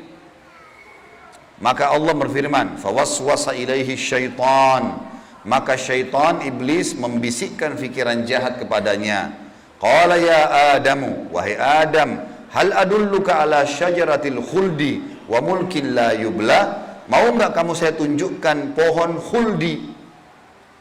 Maka 1.60 1.92
Allah 1.92 2.14
berfirman, 2.16 2.80
"Fawaswasa 2.80 3.52
ilaihi 3.58 4.00
syaitan." 4.00 5.12
Maka 5.44 5.76
syaitan 5.76 6.40
iblis 6.40 6.96
membisikkan 6.96 7.76
fikiran 7.76 8.24
jahat 8.24 8.64
kepadanya. 8.64 9.36
Qala 9.76 10.16
ya 10.16 10.72
Adamu, 10.80 11.28
wahai 11.36 11.60
Adam, 11.60 12.16
Hal 12.54 12.70
adulluka 12.70 13.42
ala 13.42 13.66
syajaratil 13.66 14.38
khuldi 14.38 15.26
wa 15.26 15.42
mulkin 15.42 15.98
la 15.98 16.14
yubla? 16.14 16.83
Mau 17.12 17.36
nggak 17.36 17.52
kamu 17.52 17.72
saya 17.76 17.92
tunjukkan 17.96 18.78
pohon 18.78 19.20
khuldi? 19.20 19.92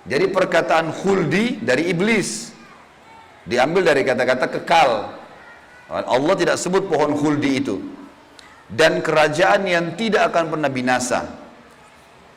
Jadi 0.06 0.26
perkataan 0.30 0.94
khuldi 0.94 1.62
dari 1.62 1.90
iblis. 1.90 2.54
Diambil 3.42 3.82
dari 3.90 4.02
kata-kata 4.06 4.46
kekal. 4.50 4.90
Allah 5.90 6.34
tidak 6.38 6.56
sebut 6.58 6.86
pohon 6.86 7.14
khuldi 7.18 7.50
itu. 7.58 7.76
Dan 8.70 9.02
kerajaan 9.02 9.66
yang 9.66 9.86
tidak 9.98 10.30
akan 10.32 10.54
pernah 10.54 10.70
binasa. 10.70 11.26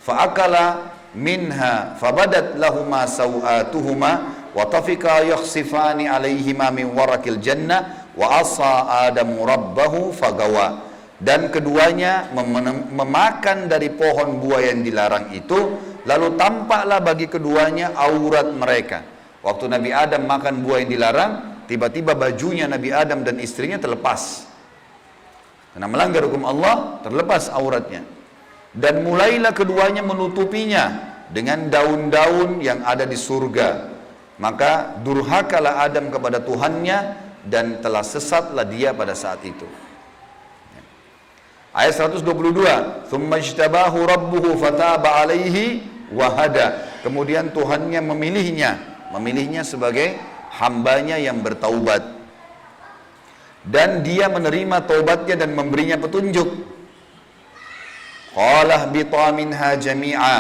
Fa'akala 0.02 0.94
minha 1.16 1.96
fabadat 1.98 2.60
lahuma 2.60 3.08
sawatuhuma 3.08 4.12
wa 4.52 4.64
tafika 4.68 5.24
yakhsifani 5.24 6.06
alaihima 6.12 6.70
min 6.70 6.92
warakil 6.92 7.40
jannah 7.40 8.12
wa 8.14 8.44
asa 8.44 9.08
adamu 9.10 9.42
rabbahu 9.48 10.12
fagawa 10.12 10.85
dan 11.20 11.48
keduanya 11.48 12.28
mem 12.36 12.92
memakan 12.92 13.72
dari 13.72 13.88
pohon 13.88 14.44
buah 14.44 14.62
yang 14.68 14.84
dilarang 14.84 15.32
itu 15.32 15.80
lalu 16.04 16.36
tampaklah 16.36 17.00
bagi 17.00 17.32
keduanya 17.32 17.96
aurat 17.96 18.52
mereka. 18.52 19.00
Waktu 19.40 19.72
Nabi 19.72 19.94
Adam 19.96 20.28
makan 20.28 20.66
buah 20.66 20.84
yang 20.84 20.92
dilarang 20.92 21.32
tiba-tiba 21.70 22.18
bajunya 22.18 22.66
Nabi 22.68 22.92
Adam 22.92 23.24
dan 23.24 23.40
istrinya 23.40 23.80
terlepas. 23.80 24.50
Karena 25.72 25.88
melanggar 25.92 26.24
hukum 26.26 26.44
Allah 26.48 27.00
terlepas 27.04 27.52
auratnya. 27.52 28.04
Dan 28.76 29.08
mulailah 29.08 29.56
keduanya 29.56 30.04
menutupinya 30.04 31.16
dengan 31.32 31.72
daun-daun 31.72 32.60
yang 32.60 32.84
ada 32.84 33.08
di 33.08 33.16
surga. 33.16 33.94
Maka 34.36 35.00
durhakalah 35.00 35.80
Adam 35.88 36.12
kepada 36.12 36.44
Tuhannya 36.44 36.98
dan 37.48 37.80
telah 37.80 38.04
sesatlah 38.04 38.68
dia 38.68 38.92
pada 38.92 39.16
saat 39.16 39.40
itu. 39.48 39.64
Ayat 41.76 42.00
122, 42.00 43.04
"Tsumma 43.12 43.36
ijtabahu 43.36 44.08
rabbuhu 44.08 44.56
fataba 44.56 45.20
'alaihi 45.20 45.84
wa 46.08 46.32
hada." 46.32 46.88
Kemudian 47.04 47.52
Tuhannya 47.52 48.00
memilihnya, 48.00 48.80
memilihnya 49.12 49.68
sebagai 49.68 50.16
hambanya 50.56 51.20
yang 51.20 51.44
bertaubat. 51.44 52.16
Dan 53.68 54.08
dia 54.08 54.32
menerima 54.32 54.88
taubatnya 54.88 55.36
dan 55.36 55.52
memberinya 55.52 56.00
petunjuk. 56.00 56.48
Qala 58.32 58.88
bita 58.88 59.36
minha 59.36 59.76
jami'a 59.76 60.36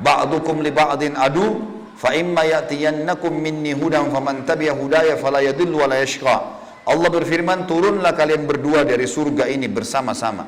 ba'dukum 0.00 0.64
li 0.64 0.72
ba'din 0.72 1.12
adu 1.12 1.60
fa 1.92 2.16
imma 2.16 2.40
ya'tiyannakum 2.40 3.36
minni 3.36 3.76
hudan 3.76 4.08
faman 4.08 4.48
tabi'a 4.48 4.72
hudaya 4.72 5.20
fala 5.20 5.44
yadhillu 5.44 5.76
wa 5.76 5.92
la 5.92 6.00
yashqa 6.00 6.63
Allah 6.84 7.08
berfirman 7.08 7.64
turunlah 7.64 8.12
kalian 8.12 8.44
berdua 8.44 8.84
dari 8.84 9.08
surga 9.08 9.48
ini 9.48 9.68
bersama-sama. 9.72 10.44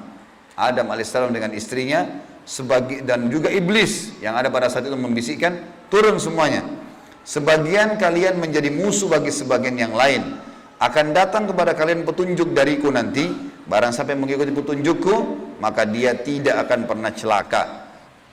Adam 0.57 0.88
alaihissalam 0.92 1.33
dengan 1.33 1.53
istrinya 1.57 2.05
sebagai 2.44 3.05
dan 3.05 3.29
juga 3.33 3.49
iblis 3.53 4.16
yang 4.20 4.37
ada 4.37 4.53
pada 4.53 4.68
saat 4.68 4.85
itu 4.85 4.96
membisikkan 4.96 5.57
turun 5.88 6.20
semuanya. 6.20 6.64
Sebagian 7.27 7.99
kalian 7.99 8.38
menjadi 8.38 8.70
musuh 8.70 9.11
bagi 9.11 9.33
sebagian 9.33 9.77
yang 9.81 9.96
lain. 9.96 10.38
Akan 10.77 11.16
datang 11.16 11.49
kepada 11.49 11.72
kalian 11.72 12.05
petunjuk 12.05 12.53
dariku 12.53 12.92
nanti. 12.92 13.27
Barang 13.66 13.90
sampai 13.90 14.14
mengikuti 14.14 14.55
petunjukku 14.55 15.14
maka 15.59 15.83
dia 15.88 16.14
tidak 16.14 16.68
akan 16.68 16.87
pernah 16.87 17.11
celaka. 17.11 17.62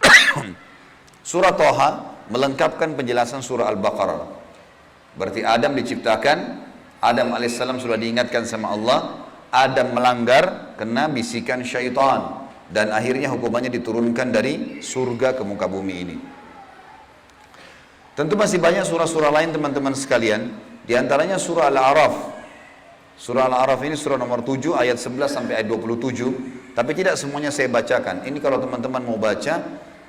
Surah 1.30 1.56
Toha 1.58 1.90
melengkapkan 2.30 2.96
penjelasan 2.96 3.44
surah 3.44 3.68
Al-Baqarah. 3.72 4.24
Berarti 5.20 5.42
Adam 5.46 5.76
diciptakan, 5.78 6.38
Adam 7.04 7.36
alaihissalam 7.36 7.84
sudah 7.84 8.00
diingatkan 8.00 8.48
sama 8.48 8.72
Allah, 8.72 9.28
Adam 9.52 9.92
melanggar 9.92 10.74
kena 10.80 11.12
bisikan 11.12 11.60
syaitan 11.68 12.48
dan 12.72 12.96
akhirnya 12.96 13.28
hukumannya 13.28 13.68
diturunkan 13.68 14.32
dari 14.32 14.80
surga 14.80 15.36
ke 15.36 15.44
muka 15.44 15.68
bumi 15.68 15.96
ini. 16.00 16.16
Tentu 18.16 18.40
masih 18.40 18.64
banyak 18.64 18.88
surah-surah 18.88 19.36
lain 19.36 19.52
teman-teman 19.52 19.92
sekalian, 19.92 20.56
di 20.88 20.96
antaranya 20.96 21.36
surah 21.36 21.68
Al-A'raf. 21.68 22.16
Surah 23.20 23.52
Al-A'raf 23.52 23.84
ini 23.84 24.00
surah 24.00 24.16
nomor 24.16 24.40
7 24.48 24.80
ayat 24.80 24.96
11 24.96 25.28
sampai 25.28 25.60
ayat 25.60 25.68
27, 25.68 26.72
tapi 26.72 26.92
tidak 26.96 27.20
semuanya 27.20 27.52
saya 27.52 27.68
bacakan. 27.68 28.24
Ini 28.24 28.38
kalau 28.40 28.64
teman-teman 28.64 29.02
mau 29.04 29.20
baca, 29.20 29.60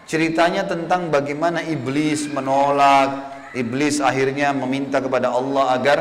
Ceritanya 0.04 0.68
tentang 0.68 1.08
bagaimana 1.08 1.64
iblis 1.64 2.28
menolak, 2.28 3.32
iblis 3.56 4.04
akhirnya 4.04 4.52
meminta 4.52 5.00
kepada 5.00 5.32
Allah 5.32 5.72
agar 5.72 5.98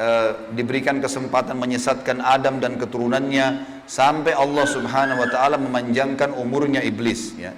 e, 0.00 0.08
diberikan 0.56 0.96
kesempatan 0.96 1.60
menyesatkan 1.60 2.24
Adam 2.24 2.56
dan 2.56 2.80
keturunannya 2.80 3.80
sampai 3.84 4.32
Allah 4.32 4.64
Subhanahu 4.64 5.20
wa 5.20 5.28
taala 5.28 5.60
memanjangkan 5.60 6.32
umurnya 6.40 6.80
iblis 6.80 7.36
ya. 7.36 7.52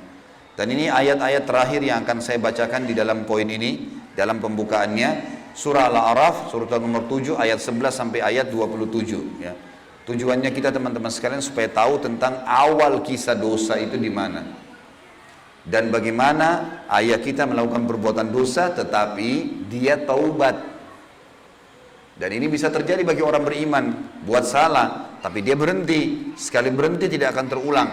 Dan 0.53 0.75
ini 0.75 0.91
ayat-ayat 0.91 1.49
terakhir 1.49 1.81
yang 1.81 2.05
akan 2.05 2.19
saya 2.21 2.37
bacakan 2.43 2.85
di 2.85 2.93
dalam 2.93 3.25
poin 3.25 3.47
ini 3.47 4.03
dalam 4.13 4.43
pembukaannya 4.43 5.41
surah 5.57 5.89
Al-A'raf 5.89 6.53
surah 6.53 6.77
nomor 6.77 7.09
7 7.09 7.39
ayat 7.41 7.63
11 7.63 7.89
sampai 7.89 8.21
ayat 8.21 8.51
27 8.51 9.41
ya. 9.41 9.55
Tujuannya 10.03 10.51
kita 10.51 10.75
teman-teman 10.75 11.15
sekalian 11.15 11.39
supaya 11.39 11.71
tahu 11.71 12.03
tentang 12.03 12.43
awal 12.43 13.07
kisah 13.07 13.39
dosa 13.39 13.79
itu 13.79 13.95
di 13.95 14.11
mana 14.11 14.43
dan 15.63 15.95
bagaimana 15.95 16.83
ayah 16.91 17.23
kita 17.23 17.47
melakukan 17.47 17.87
perbuatan 17.87 18.35
dosa 18.35 18.75
tetapi 18.75 19.63
dia 19.71 19.95
taubat 19.95 20.59
dan 22.23 22.31
ini 22.31 22.47
bisa 22.47 22.71
terjadi 22.71 23.03
bagi 23.03 23.19
orang 23.19 23.43
beriman. 23.43 23.85
Buat 24.23 24.47
salah 24.47 25.19
tapi 25.19 25.43
dia 25.43 25.59
berhenti. 25.59 26.31
Sekali 26.39 26.71
berhenti 26.71 27.11
tidak 27.11 27.35
akan 27.35 27.47
terulang. 27.51 27.91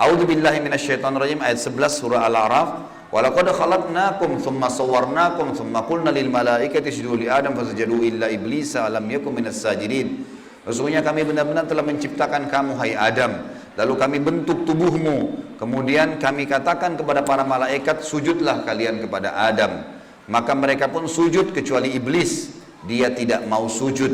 A'udzu 0.00 0.24
billahi 0.24 0.64
minasyaitonir 0.64 1.36
ayat 1.44 1.60
11 1.60 1.76
surah 1.92 2.24
Al-A'raf. 2.24 2.68
Walaqad 3.12 3.52
khalaqnakum 3.52 4.40
thumma 4.40 4.72
sawwarnakum 4.72 5.52
thumma 5.52 5.84
qulna 5.84 6.08
lil 6.08 6.32
malaikati 6.32 6.88
isjudu 6.88 7.20
li 7.20 7.26
Adam 7.28 7.52
fasajadu 7.52 8.00
illa 8.00 8.32
iblisa 8.32 8.88
alam 8.88 9.04
yakum 9.12 9.36
minas 9.36 9.60
sajidin 9.60 10.24
Sesungguhnya 10.66 11.04
kami 11.04 11.22
benar-benar 11.22 11.68
telah 11.68 11.84
menciptakan 11.84 12.48
kamu 12.48 12.80
hai 12.80 12.96
Adam. 12.96 13.44
Lalu 13.76 13.94
kami 13.94 14.18
bentuk 14.24 14.64
tubuhmu. 14.64 15.36
Kemudian 15.60 16.16
kami 16.16 16.48
katakan 16.48 16.96
kepada 16.96 17.20
para 17.22 17.44
malaikat, 17.44 18.00
sujudlah 18.00 18.64
kalian 18.64 19.04
kepada 19.04 19.36
Adam. 19.36 19.95
Maka 20.26 20.52
mereka 20.58 20.90
pun 20.90 21.06
sujud 21.06 21.54
kecuali 21.54 21.94
iblis. 21.94 22.50
Dia 22.86 23.10
tidak 23.14 23.46
mau 23.46 23.66
sujud. 23.70 24.12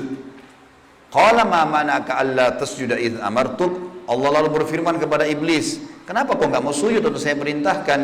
Qala 1.12 1.44
ma 1.44 1.68
alla 1.68 2.56
tasjuda 2.56 2.96
amartuk. 3.20 4.04
Allah 4.08 4.40
lalu 4.40 4.60
berfirman 4.60 4.98
kepada 4.98 5.28
iblis, 5.28 5.78
kenapa 6.08 6.34
kau 6.34 6.50
nggak 6.50 6.64
mau 6.64 6.74
sujud 6.74 7.00
atau 7.00 7.20
saya 7.20 7.38
perintahkan? 7.38 8.00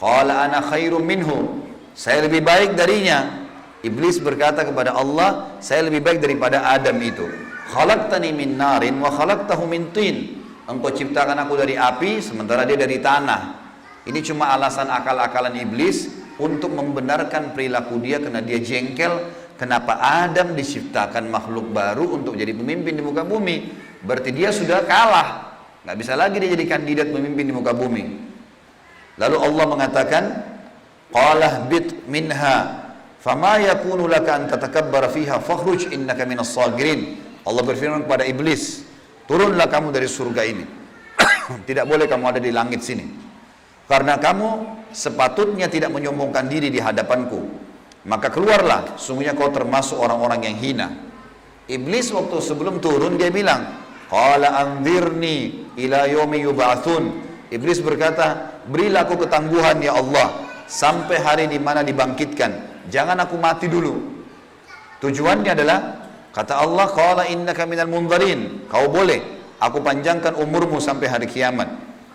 Qala 0.00 0.46
ana 0.48 0.64
khairum 0.64 1.04
minhu. 1.04 1.62
Saya 1.94 2.26
lebih 2.26 2.42
baik 2.42 2.74
darinya. 2.74 3.44
Iblis 3.84 4.18
berkata 4.18 4.64
kepada 4.64 4.96
Allah, 4.96 5.60
saya 5.60 5.84
lebih 5.86 6.00
baik 6.00 6.18
daripada 6.24 6.64
Adam 6.64 6.96
itu. 7.04 7.28
Khalaqtani 7.70 8.32
min 8.32 8.56
narin 8.56 8.96
wa 8.98 9.12
khalaqtahu 9.12 9.68
min. 9.68 9.92
Engkau 10.64 10.90
ciptakan 10.96 11.36
aku 11.44 11.60
dari 11.60 11.76
api 11.76 12.24
sementara 12.24 12.64
dia 12.64 12.80
dari 12.80 12.96
tanah. 12.96 13.40
Ini 14.08 14.20
cuma 14.24 14.56
alasan 14.56 14.88
akal-akalan 14.88 15.60
iblis 15.60 16.23
untuk 16.40 16.74
membenarkan 16.74 17.54
perilaku 17.54 17.98
dia 18.02 18.18
karena 18.18 18.42
dia 18.42 18.58
jengkel 18.58 19.30
kenapa 19.54 19.98
Adam 19.98 20.54
diciptakan 20.54 21.30
makhluk 21.30 21.70
baru 21.70 22.18
untuk 22.18 22.34
jadi 22.34 22.50
pemimpin 22.54 22.98
di 22.98 23.02
muka 23.02 23.22
bumi. 23.22 23.70
Berarti 24.04 24.30
dia 24.34 24.50
sudah 24.50 24.84
kalah. 24.84 25.56
Nggak 25.84 25.96
bisa 26.00 26.12
lagi 26.16 26.36
dia 26.40 26.50
jadi 26.52 26.64
kandidat 26.66 27.08
pemimpin 27.12 27.44
di 27.48 27.54
muka 27.54 27.72
bumi. 27.72 28.04
Lalu 29.20 29.36
Allah 29.38 29.64
mengatakan, 29.70 30.24
Qalah 31.14 31.70
bit 31.70 31.94
minha 32.10 32.84
Fama 33.24 33.56
yakunu 33.56 34.04
laka 34.04 34.36
an 34.36 34.52
tatakabbara 34.52 35.08
fiha 35.08 35.40
fakhruj 35.40 35.88
innaka 35.96 36.28
minas 36.28 36.52
sagirin. 36.52 37.16
Allah 37.48 37.64
berfirman 37.64 38.04
kepada 38.04 38.28
iblis, 38.28 38.84
turunlah 39.24 39.64
kamu 39.64 39.96
dari 39.96 40.04
surga 40.04 40.44
ini. 40.44 40.64
tidak 41.68 41.88
boleh 41.88 42.04
kamu 42.04 42.24
ada 42.28 42.36
di 42.36 42.52
langit 42.52 42.84
sini. 42.84 43.08
Karena 43.88 44.20
kamu 44.20 44.48
sepatutnya 44.94 45.66
tidak 45.66 45.90
menyombongkan 45.90 46.46
diri 46.46 46.70
di 46.70 46.78
hadapanku. 46.78 47.42
Maka 48.06 48.30
keluarlah, 48.30 48.94
sungguhnya 48.94 49.34
kau 49.34 49.50
termasuk 49.50 49.98
orang-orang 49.98 50.46
yang 50.46 50.56
hina. 50.56 50.88
Iblis 51.66 52.14
waktu 52.14 52.38
sebelum 52.38 52.78
turun 52.78 53.18
dia 53.18 53.34
bilang, 53.34 53.84
Qala 54.06 54.54
anzirni 54.54 55.66
ila 55.80 56.06
yomi 56.06 56.44
yub'atsun. 56.46 57.04
Iblis 57.50 57.82
berkata, 57.82 58.60
berilah 58.70 59.08
aku 59.08 59.26
ketangguhan 59.26 59.82
ya 59.82 59.98
Allah 59.98 60.46
sampai 60.70 61.18
hari 61.18 61.44
di 61.50 61.58
mana 61.58 61.82
dibangkitkan 61.82 62.74
jangan 62.88 63.20
aku 63.20 63.36
mati 63.40 63.66
dulu. 63.68 63.96
Tujuannya 65.00 65.52
adalah 65.52 65.78
kata 66.32 66.64
Allah, 66.64 66.86
"Qala 66.92 67.22
innaka 67.28 67.68
minal 67.68 67.88
munzarin." 67.88 68.64
Kau 68.68 68.88
boleh 68.88 69.20
aku 69.60 69.80
panjangkan 69.84 70.36
umurmu 70.36 70.80
sampai 70.80 71.08
hari 71.08 71.26
kiamat. 71.28 71.68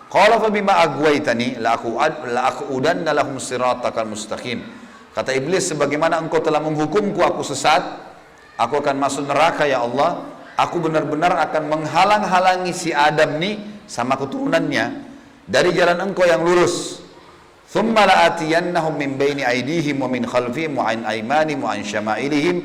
Qala 0.10 0.42
fa 0.42 0.50
bima 0.50 0.82
agwaitani 0.82 1.62
la 1.62 1.78
aku 1.78 1.94
la 2.34 2.50
aku 2.50 2.74
udan 2.74 3.06
lahum 3.06 3.38
siratakal 3.38 4.10
mustaqim. 4.10 4.66
Kata 5.14 5.38
iblis 5.38 5.70
sebagaimana 5.70 6.18
engkau 6.18 6.42
telah 6.42 6.58
menghukumku 6.58 7.22
aku 7.22 7.46
sesat, 7.46 7.82
aku 8.58 8.82
akan 8.82 8.98
masuk 8.98 9.30
neraka 9.30 9.70
ya 9.70 9.86
Allah. 9.86 10.26
Aku 10.60 10.82
benar-benar 10.84 11.40
akan 11.40 11.72
menghalang-halangi 11.72 12.76
si 12.76 12.92
Adam 12.92 13.40
nih 13.40 13.86
sama 13.88 14.20
keturunannya 14.20 15.08
dari 15.48 15.72
jalan 15.72 16.12
engkau 16.12 16.28
yang 16.28 16.44
lurus. 16.44 17.00
Thumma 17.70 18.04
la'atiyannahum 18.04 18.98
min 18.98 19.16
baini 19.16 19.46
aydihim 19.46 20.02
wa 20.02 20.10
min 20.10 20.26
khalfihim 20.26 20.76
wa 20.76 20.90
an 20.90 21.06
aymanihim 21.06 21.64
wa 21.64 21.78
an 21.78 21.86
syama'ilihim 21.86 22.56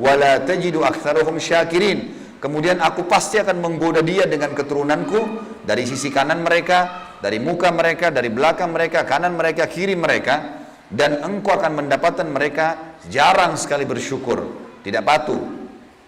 wa 0.00 0.18
la 0.18 0.40
tajidu 0.40 0.82
aktsaruhum 0.82 1.36
syakirin. 1.36 2.16
Kemudian 2.40 2.80
aku 2.80 3.06
pasti 3.06 3.38
akan 3.38 3.60
menggoda 3.60 4.02
dia 4.02 4.26
dengan 4.26 4.50
keturunanku 4.56 5.53
dari 5.64 5.88
sisi 5.88 6.12
kanan 6.12 6.44
mereka, 6.44 7.12
dari 7.24 7.40
muka 7.40 7.72
mereka, 7.72 8.12
dari 8.12 8.28
belakang 8.28 8.70
mereka, 8.70 9.08
kanan 9.08 9.32
mereka, 9.32 9.64
kiri 9.64 9.96
mereka, 9.96 10.64
dan 10.92 11.24
engkau 11.24 11.56
akan 11.56 11.84
mendapatkan 11.84 12.28
mereka 12.28 12.96
jarang 13.08 13.56
sekali 13.56 13.88
bersyukur, 13.88 14.44
tidak 14.84 15.08
patuh. 15.08 15.40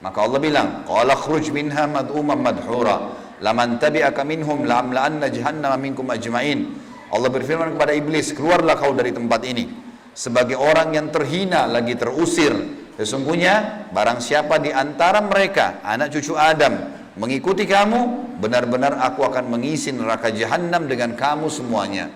Maka 0.04 0.18
Allah 0.20 0.40
bilang, 0.40 0.68
"Qala 0.84 1.16
khruj 1.16 1.48
minha 1.50 1.88
mad'uman 1.88 2.36
madhura, 2.36 3.16
laman 3.40 3.80
tabi'aka 3.80 4.22
minhum 4.28 4.68
la'amla'anna 4.68 5.32
jahannama 5.32 5.80
minkum 5.80 6.04
ajma'in." 6.12 6.76
Allah 7.08 7.30
berfirman 7.32 7.74
kepada 7.74 7.96
iblis, 7.96 8.36
keluarlah 8.36 8.76
kau 8.76 8.92
dari 8.92 9.16
tempat 9.16 9.40
ini. 9.48 9.72
Sebagai 10.12 10.56
orang 10.60 10.96
yang 10.96 11.08
terhina 11.08 11.64
lagi 11.68 11.96
terusir. 11.96 12.52
Sesungguhnya 12.96 13.88
barang 13.92 14.24
siapa 14.24 14.56
di 14.56 14.72
antara 14.72 15.20
mereka, 15.20 15.84
anak 15.84 16.16
cucu 16.16 16.32
Adam, 16.32 16.95
mengikuti 17.16 17.64
kamu, 17.64 18.36
benar-benar 18.40 19.00
aku 19.00 19.24
akan 19.24 19.50
mengisi 19.50 19.92
neraka 19.92 20.28
jahanam 20.32 20.86
dengan 20.86 21.16
kamu 21.16 21.48
semuanya. 21.48 22.12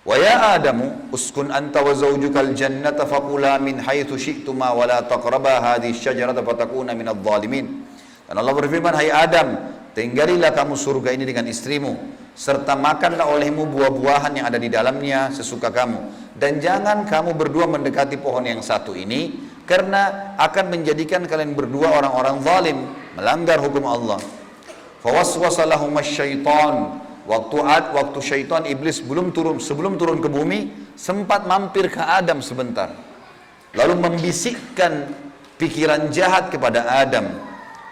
Wa 0.00 0.16
ya 0.16 0.56
Adamu 0.56 1.12
uskun 1.12 1.52
anta 1.52 1.84
wa 1.84 1.92
zawjukal 1.92 2.56
jannata 2.56 3.04
faqula 3.04 3.60
min 3.60 3.80
haitsu 3.84 4.16
syi'tuma 4.16 4.72
wa 4.72 4.88
la 4.88 5.04
taqraba 5.04 5.60
hadhihi 5.60 5.92
syajarata 5.92 6.40
fatakuna 6.40 6.96
minadh 6.96 7.20
dhalimin. 7.20 7.84
Dan 8.24 8.34
Allah 8.40 8.54
berfirman, 8.56 8.96
"Hai 8.96 9.12
Adam, 9.12 9.76
tinggalilah 9.92 10.56
kamu 10.56 10.72
surga 10.78 11.12
ini 11.12 11.28
dengan 11.28 11.44
istrimu 11.50 12.20
serta 12.40 12.78
makanlah 12.78 13.28
olehmu 13.28 13.68
buah-buahan 13.68 14.40
yang 14.40 14.46
ada 14.48 14.56
di 14.56 14.72
dalamnya 14.72 15.28
sesuka 15.34 15.68
kamu 15.68 16.32
dan 16.38 16.56
jangan 16.62 17.04
kamu 17.04 17.36
berdua 17.36 17.68
mendekati 17.68 18.16
pohon 18.16 18.46
yang 18.46 18.62
satu 18.64 18.96
ini 18.96 19.49
karena 19.70 20.34
akan 20.34 20.74
menjadikan 20.74 21.22
kalian 21.30 21.54
berdua 21.54 22.02
orang-orang 22.02 22.42
zalim 22.42 22.78
melanggar 23.14 23.62
hukum 23.62 23.86
Allah. 23.86 24.18
Fawaswasa 24.98 25.62
syaitan 26.02 26.98
waktu 27.22 27.56
ad, 27.62 27.94
waktu 27.94 28.18
syaitan 28.18 28.66
iblis 28.66 28.98
belum 28.98 29.30
turun 29.30 29.62
sebelum 29.62 29.94
turun 29.94 30.18
ke 30.18 30.26
bumi 30.26 30.90
sempat 30.98 31.46
mampir 31.46 31.86
ke 31.86 32.02
Adam 32.02 32.42
sebentar. 32.42 32.90
Lalu 33.78 33.94
membisikkan 34.10 35.14
pikiran 35.54 36.10
jahat 36.10 36.50
kepada 36.50 36.90
Adam. 36.90 37.30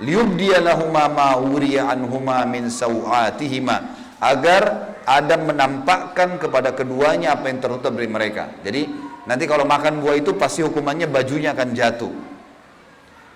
Liyubdiya 0.02 0.58
lahuma 0.58 1.06
ma 1.06 1.38
anhuma 1.38 2.42
min 2.42 2.66
sawatihima 2.66 3.94
agar 4.18 4.94
Adam 5.06 5.54
menampakkan 5.54 6.42
kepada 6.42 6.74
keduanya 6.74 7.38
apa 7.38 7.48
yang 7.48 7.62
tertutup 7.62 7.94
dari 7.94 8.10
mereka. 8.10 8.50
Jadi 8.66 8.90
nanti 9.28 9.44
kalau 9.44 9.68
makan 9.68 10.00
buah 10.00 10.16
itu 10.16 10.32
pasti 10.40 10.64
hukumannya 10.64 11.04
bajunya 11.06 11.52
akan 11.52 11.68
jatuh. 11.76 12.12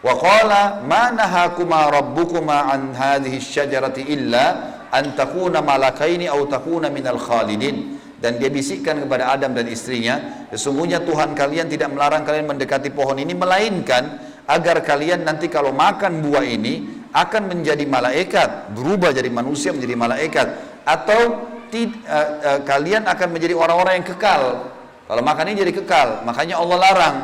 Wa 0.03 0.15
qala 0.19 0.83
ma 0.83 1.13
nahakuma 1.13 1.93
rabbukuma 1.93 2.73
an 2.73 2.97
hadhihi 2.97 3.39
syajarati 3.39 4.09
illa 4.09 4.45
an 4.91 5.15
takuna 5.15 5.61
malakaini 5.61 6.27
aw 6.27 6.41
takuna 6.49 6.89
minal 6.89 7.21
khalidin. 7.21 8.01
Dan 8.23 8.39
dia 8.39 8.55
bisikkan 8.55 9.03
kepada 9.03 9.35
Adam 9.35 9.51
dan 9.51 9.67
istrinya, 9.67 10.47
sesungguhnya 10.55 11.03
Tuhan 11.03 11.35
kalian 11.35 11.67
tidak 11.67 11.91
melarang 11.91 12.23
kalian 12.23 12.55
mendekati 12.55 12.95
pohon 12.95 13.19
ini 13.19 13.35
melainkan 13.35 14.15
agar 14.47 14.79
kalian 14.79 15.27
nanti 15.27 15.51
kalau 15.51 15.75
makan 15.75 16.23
buah 16.23 16.47
ini 16.47 17.03
akan 17.11 17.51
menjadi 17.51 17.83
malaikat, 17.83 18.73
berubah 18.79 19.11
jadi 19.11 19.27
manusia 19.27 19.75
menjadi 19.75 19.99
malaikat 19.99 20.47
atau 20.87 21.51
uh, 21.67 21.91
uh, 22.07 22.61
kalian 22.63 23.11
akan 23.11 23.29
menjadi 23.35 23.59
orang-orang 23.59 24.01
yang 24.01 24.07
kekal. 24.07 24.72
Kalau 25.13 25.21
makan 25.29 25.45
ini 25.53 25.61
jadi 25.61 25.77
kekal, 25.77 26.25
makanya 26.25 26.57
Allah 26.57 26.79
larang. 26.81 27.17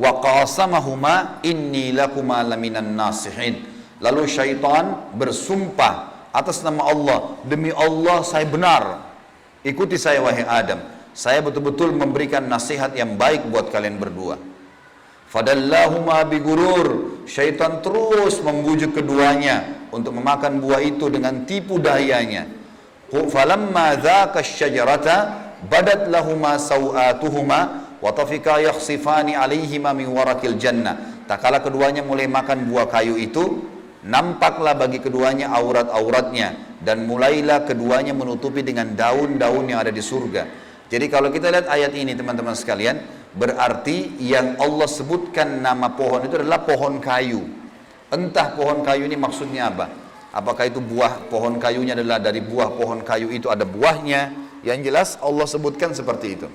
Wa 0.00 0.16
qasamahuma 0.16 1.44
inni 1.44 1.92
lakuma 1.92 2.40
laminan 2.40 2.96
nasihin. 2.96 3.68
Lalu 4.00 4.24
syaitan 4.24 5.12
bersumpah 5.12 6.08
atas 6.32 6.64
nama 6.64 6.88
Allah, 6.88 7.36
demi 7.44 7.68
Allah 7.68 8.24
saya 8.24 8.48
benar. 8.48 9.12
Ikuti 9.60 10.00
saya 10.00 10.24
wahai 10.24 10.48
Adam. 10.48 10.80
Saya 11.12 11.44
betul-betul 11.44 11.92
memberikan 11.92 12.48
nasihat 12.48 12.96
yang 12.96 13.20
baik 13.20 13.44
buat 13.52 13.68
kalian 13.68 14.00
berdua. 14.00 14.40
Fadallahuma 15.28 16.24
bigurur. 16.24 17.20
Syaitan 17.28 17.84
terus 17.84 18.40
membujuk 18.40 18.96
keduanya 18.96 19.84
untuk 19.92 20.16
memakan 20.16 20.64
buah 20.64 20.80
itu 20.80 21.12
dengan 21.12 21.44
tipu 21.44 21.76
dayanya. 21.76 22.48
Falamma 23.12 24.00
dzaka 24.00 24.40
syajarata 24.40 25.47
badat 25.66 26.06
lahuma 26.06 26.54
sawatuhuma 26.60 27.60
wa 27.98 28.10
tafika 28.14 28.62
yakhsifani 28.62 29.34
alaihima 29.34 29.90
min 29.90 30.12
warakil 30.14 30.54
jannah. 30.54 31.26
Tak 31.26 31.42
kala 31.42 31.58
keduanya 31.58 32.06
mulai 32.06 32.30
makan 32.30 32.70
buah 32.70 32.86
kayu 32.86 33.18
itu, 33.18 33.66
nampaklah 34.06 34.78
bagi 34.78 35.02
keduanya 35.02 35.50
aurat-auratnya 35.52 36.80
dan 36.84 37.04
mulailah 37.04 37.66
keduanya 37.66 38.14
menutupi 38.14 38.62
dengan 38.62 38.94
daun-daun 38.94 39.66
yang 39.66 39.82
ada 39.82 39.90
di 39.90 40.00
surga. 40.00 40.70
Jadi 40.88 41.06
kalau 41.12 41.28
kita 41.28 41.52
lihat 41.52 41.68
ayat 41.68 41.92
ini 41.92 42.16
teman-teman 42.16 42.56
sekalian, 42.56 42.96
Berarti 43.38 44.18
yang 44.24 44.56
Allah 44.56 44.88
sebutkan 44.88 45.60
nama 45.60 45.92
pohon 45.92 46.24
itu 46.24 46.40
adalah 46.40 46.64
pohon 46.64 46.96
kayu. 46.98 47.44
Entah 48.08 48.56
pohon 48.56 48.80
kayu 48.80 49.04
ini 49.04 49.20
maksudnya 49.20 49.68
apa. 49.68 49.86
Apakah 50.32 50.66
itu 50.66 50.80
buah 50.80 51.28
pohon 51.28 51.60
kayunya 51.60 51.92
adalah 51.92 52.20
dari 52.20 52.40
buah 52.40 52.72
pohon 52.72 53.04
kayu 53.04 53.28
itu 53.28 53.52
ada 53.52 53.68
buahnya. 53.68 54.47
Yang 54.66 54.78
jelas 54.90 55.08
Allah 55.22 55.46
sebutkan 55.46 55.94
seperti 55.94 56.38
itu. 56.38 56.48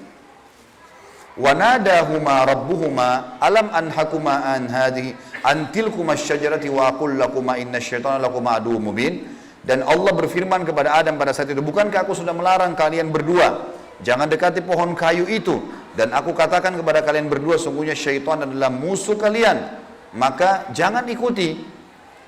Wanadahuma 1.34 2.46
rabbuhuma 2.46 3.42
alam 3.42 3.74
anhakuma 3.74 4.54
an 4.54 4.70
hadhihi 4.70 5.18
antilkuma 5.42 6.14
syajarati 6.14 6.70
wa 6.70 6.94
aqul 6.94 7.18
lakuma 7.18 7.58
inna 7.58 7.82
syaitana 7.82 8.22
lakuma 8.22 8.62
adu 8.62 8.78
mubin. 8.78 9.26
Dan 9.64 9.82
Allah 9.88 10.12
berfirman 10.12 10.68
kepada 10.68 10.92
Adam 11.00 11.16
pada 11.16 11.32
saat 11.32 11.48
itu, 11.48 11.64
bukankah 11.64 12.04
aku 12.04 12.12
sudah 12.12 12.36
melarang 12.36 12.76
kalian 12.76 13.08
berdua 13.16 13.72
jangan 14.04 14.28
dekati 14.28 14.60
pohon 14.60 14.92
kayu 14.92 15.24
itu 15.32 15.64
dan 15.94 16.10
aku 16.10 16.34
katakan 16.34 16.74
kepada 16.74 17.06
kalian 17.06 17.30
berdua, 17.30 17.62
sungguhnya 17.62 17.94
syaitan 17.94 18.42
adalah 18.42 18.74
musuh 18.74 19.14
kalian. 19.14 19.78
Maka 20.18 20.74
jangan 20.74 21.06
ikuti. 21.06 21.62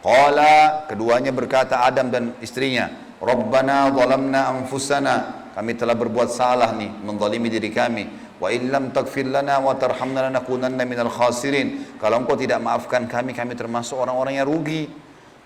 Qala, 0.05 0.85
keduanya 0.85 1.33
berkata 1.33 1.81
Adam 1.81 2.13
dan 2.13 2.37
istrinya, 2.37 2.93
Rabbana 3.17 3.89
zalamna 3.89 4.53
anfusana. 4.53 5.44
Kami 5.55 5.71
telah 5.79 5.95
berbuat 5.95 6.27
salah 6.35 6.75
nih, 6.75 6.91
menzalimi 6.99 7.47
diri 7.47 7.71
kami. 7.71 8.03
Wa 8.35 8.51
illam 8.51 8.91
taghfir 8.91 9.23
lana 9.31 9.63
wa 9.63 9.71
tarhamna 9.79 10.27
lanakunanna 10.27 10.83
minal 10.83 11.07
khasirin. 11.07 11.95
Kalau 11.95 12.19
engkau 12.19 12.35
tidak 12.35 12.59
maafkan 12.59 13.07
kami, 13.07 13.31
kami 13.31 13.55
termasuk 13.55 13.95
orang-orang 13.95 14.43
yang 14.43 14.51
rugi. 14.51 14.91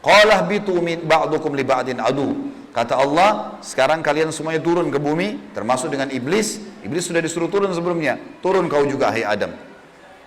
Qala 0.02 0.50
bitu 0.50 0.74
min 0.82 1.06
ba'dukum 1.06 1.54
li 1.54 1.62
ba'din 1.62 2.02
adu. 2.02 2.50
Kata 2.74 2.98
Allah, 2.98 3.62
sekarang 3.62 4.02
kalian 4.02 4.34
semuanya 4.34 4.66
turun 4.66 4.90
ke 4.90 4.98
bumi, 4.98 5.54
termasuk 5.54 5.94
dengan 5.94 6.10
iblis. 6.10 6.58
Iblis 6.82 7.06
sudah 7.06 7.22
disuruh 7.22 7.46
turun 7.46 7.70
sebelumnya. 7.70 8.18
Turun 8.42 8.66
kau 8.66 8.82
juga, 8.90 9.14
hai 9.14 9.22
Adam. 9.22 9.54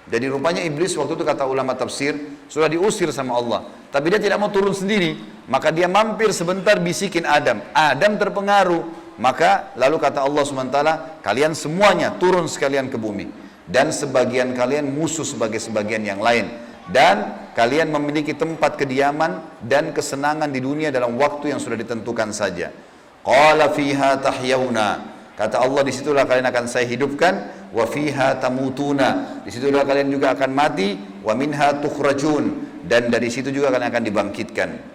Jadi 0.06 0.26
rupanya 0.30 0.62
iblis 0.66 0.98
waktu 0.98 1.14
itu 1.14 1.22
kata 1.22 1.46
ulama 1.46 1.78
tafsir 1.78 2.18
sudah 2.50 2.66
diusir 2.66 3.10
sama 3.14 3.38
Allah. 3.38 3.70
Tapi 3.94 4.10
dia 4.10 4.18
tidak 4.18 4.42
mau 4.42 4.50
turun 4.50 4.74
sendiri. 4.74 5.14
Maka 5.46 5.70
dia 5.70 5.86
mampir 5.86 6.30
sebentar 6.34 6.78
bisikin 6.82 7.22
Adam. 7.22 7.62
Adam 7.70 8.18
terpengaruh. 8.18 9.01
Maka 9.20 9.76
lalu 9.76 10.00
kata 10.00 10.24
Allah 10.24 10.42
SWT, 10.44 10.78
kalian 11.20 11.52
semuanya 11.52 12.16
turun 12.16 12.48
sekalian 12.48 12.88
ke 12.88 12.96
bumi. 12.96 13.28
Dan 13.68 13.92
sebagian 13.92 14.52
kalian 14.56 14.88
musuh 14.88 15.24
sebagai 15.24 15.60
sebagian 15.60 16.02
yang 16.04 16.20
lain. 16.20 16.48
Dan 16.90 17.48
kalian 17.54 17.92
memiliki 17.92 18.34
tempat 18.34 18.74
kediaman 18.80 19.62
dan 19.62 19.94
kesenangan 19.94 20.50
di 20.50 20.58
dunia 20.58 20.90
dalam 20.90 21.14
waktu 21.20 21.54
yang 21.54 21.60
sudah 21.62 21.78
ditentukan 21.78 22.34
saja. 22.34 22.72
Qala 23.22 23.70
fiha 23.70 24.18
tahyawna. 24.18 25.14
Kata 25.38 25.62
Allah 25.62 25.82
di 25.86 25.92
situlah 25.94 26.28
kalian 26.28 26.44
akan 26.50 26.64
saya 26.68 26.84
hidupkan 26.84 27.68
wa 27.72 27.86
fiha 27.86 28.36
tamutuna. 28.42 29.40
Di 29.46 29.50
situlah 29.54 29.86
kalian 29.86 30.10
juga 30.10 30.34
akan 30.36 30.50
mati 30.52 30.98
wa 31.22 31.32
minha 31.38 31.78
tukhrajun 31.80 32.44
dan 32.84 33.08
dari 33.08 33.30
situ 33.30 33.48
juga 33.54 33.72
kalian 33.72 33.88
akan 33.88 34.02
dibangkitkan. 34.04 34.91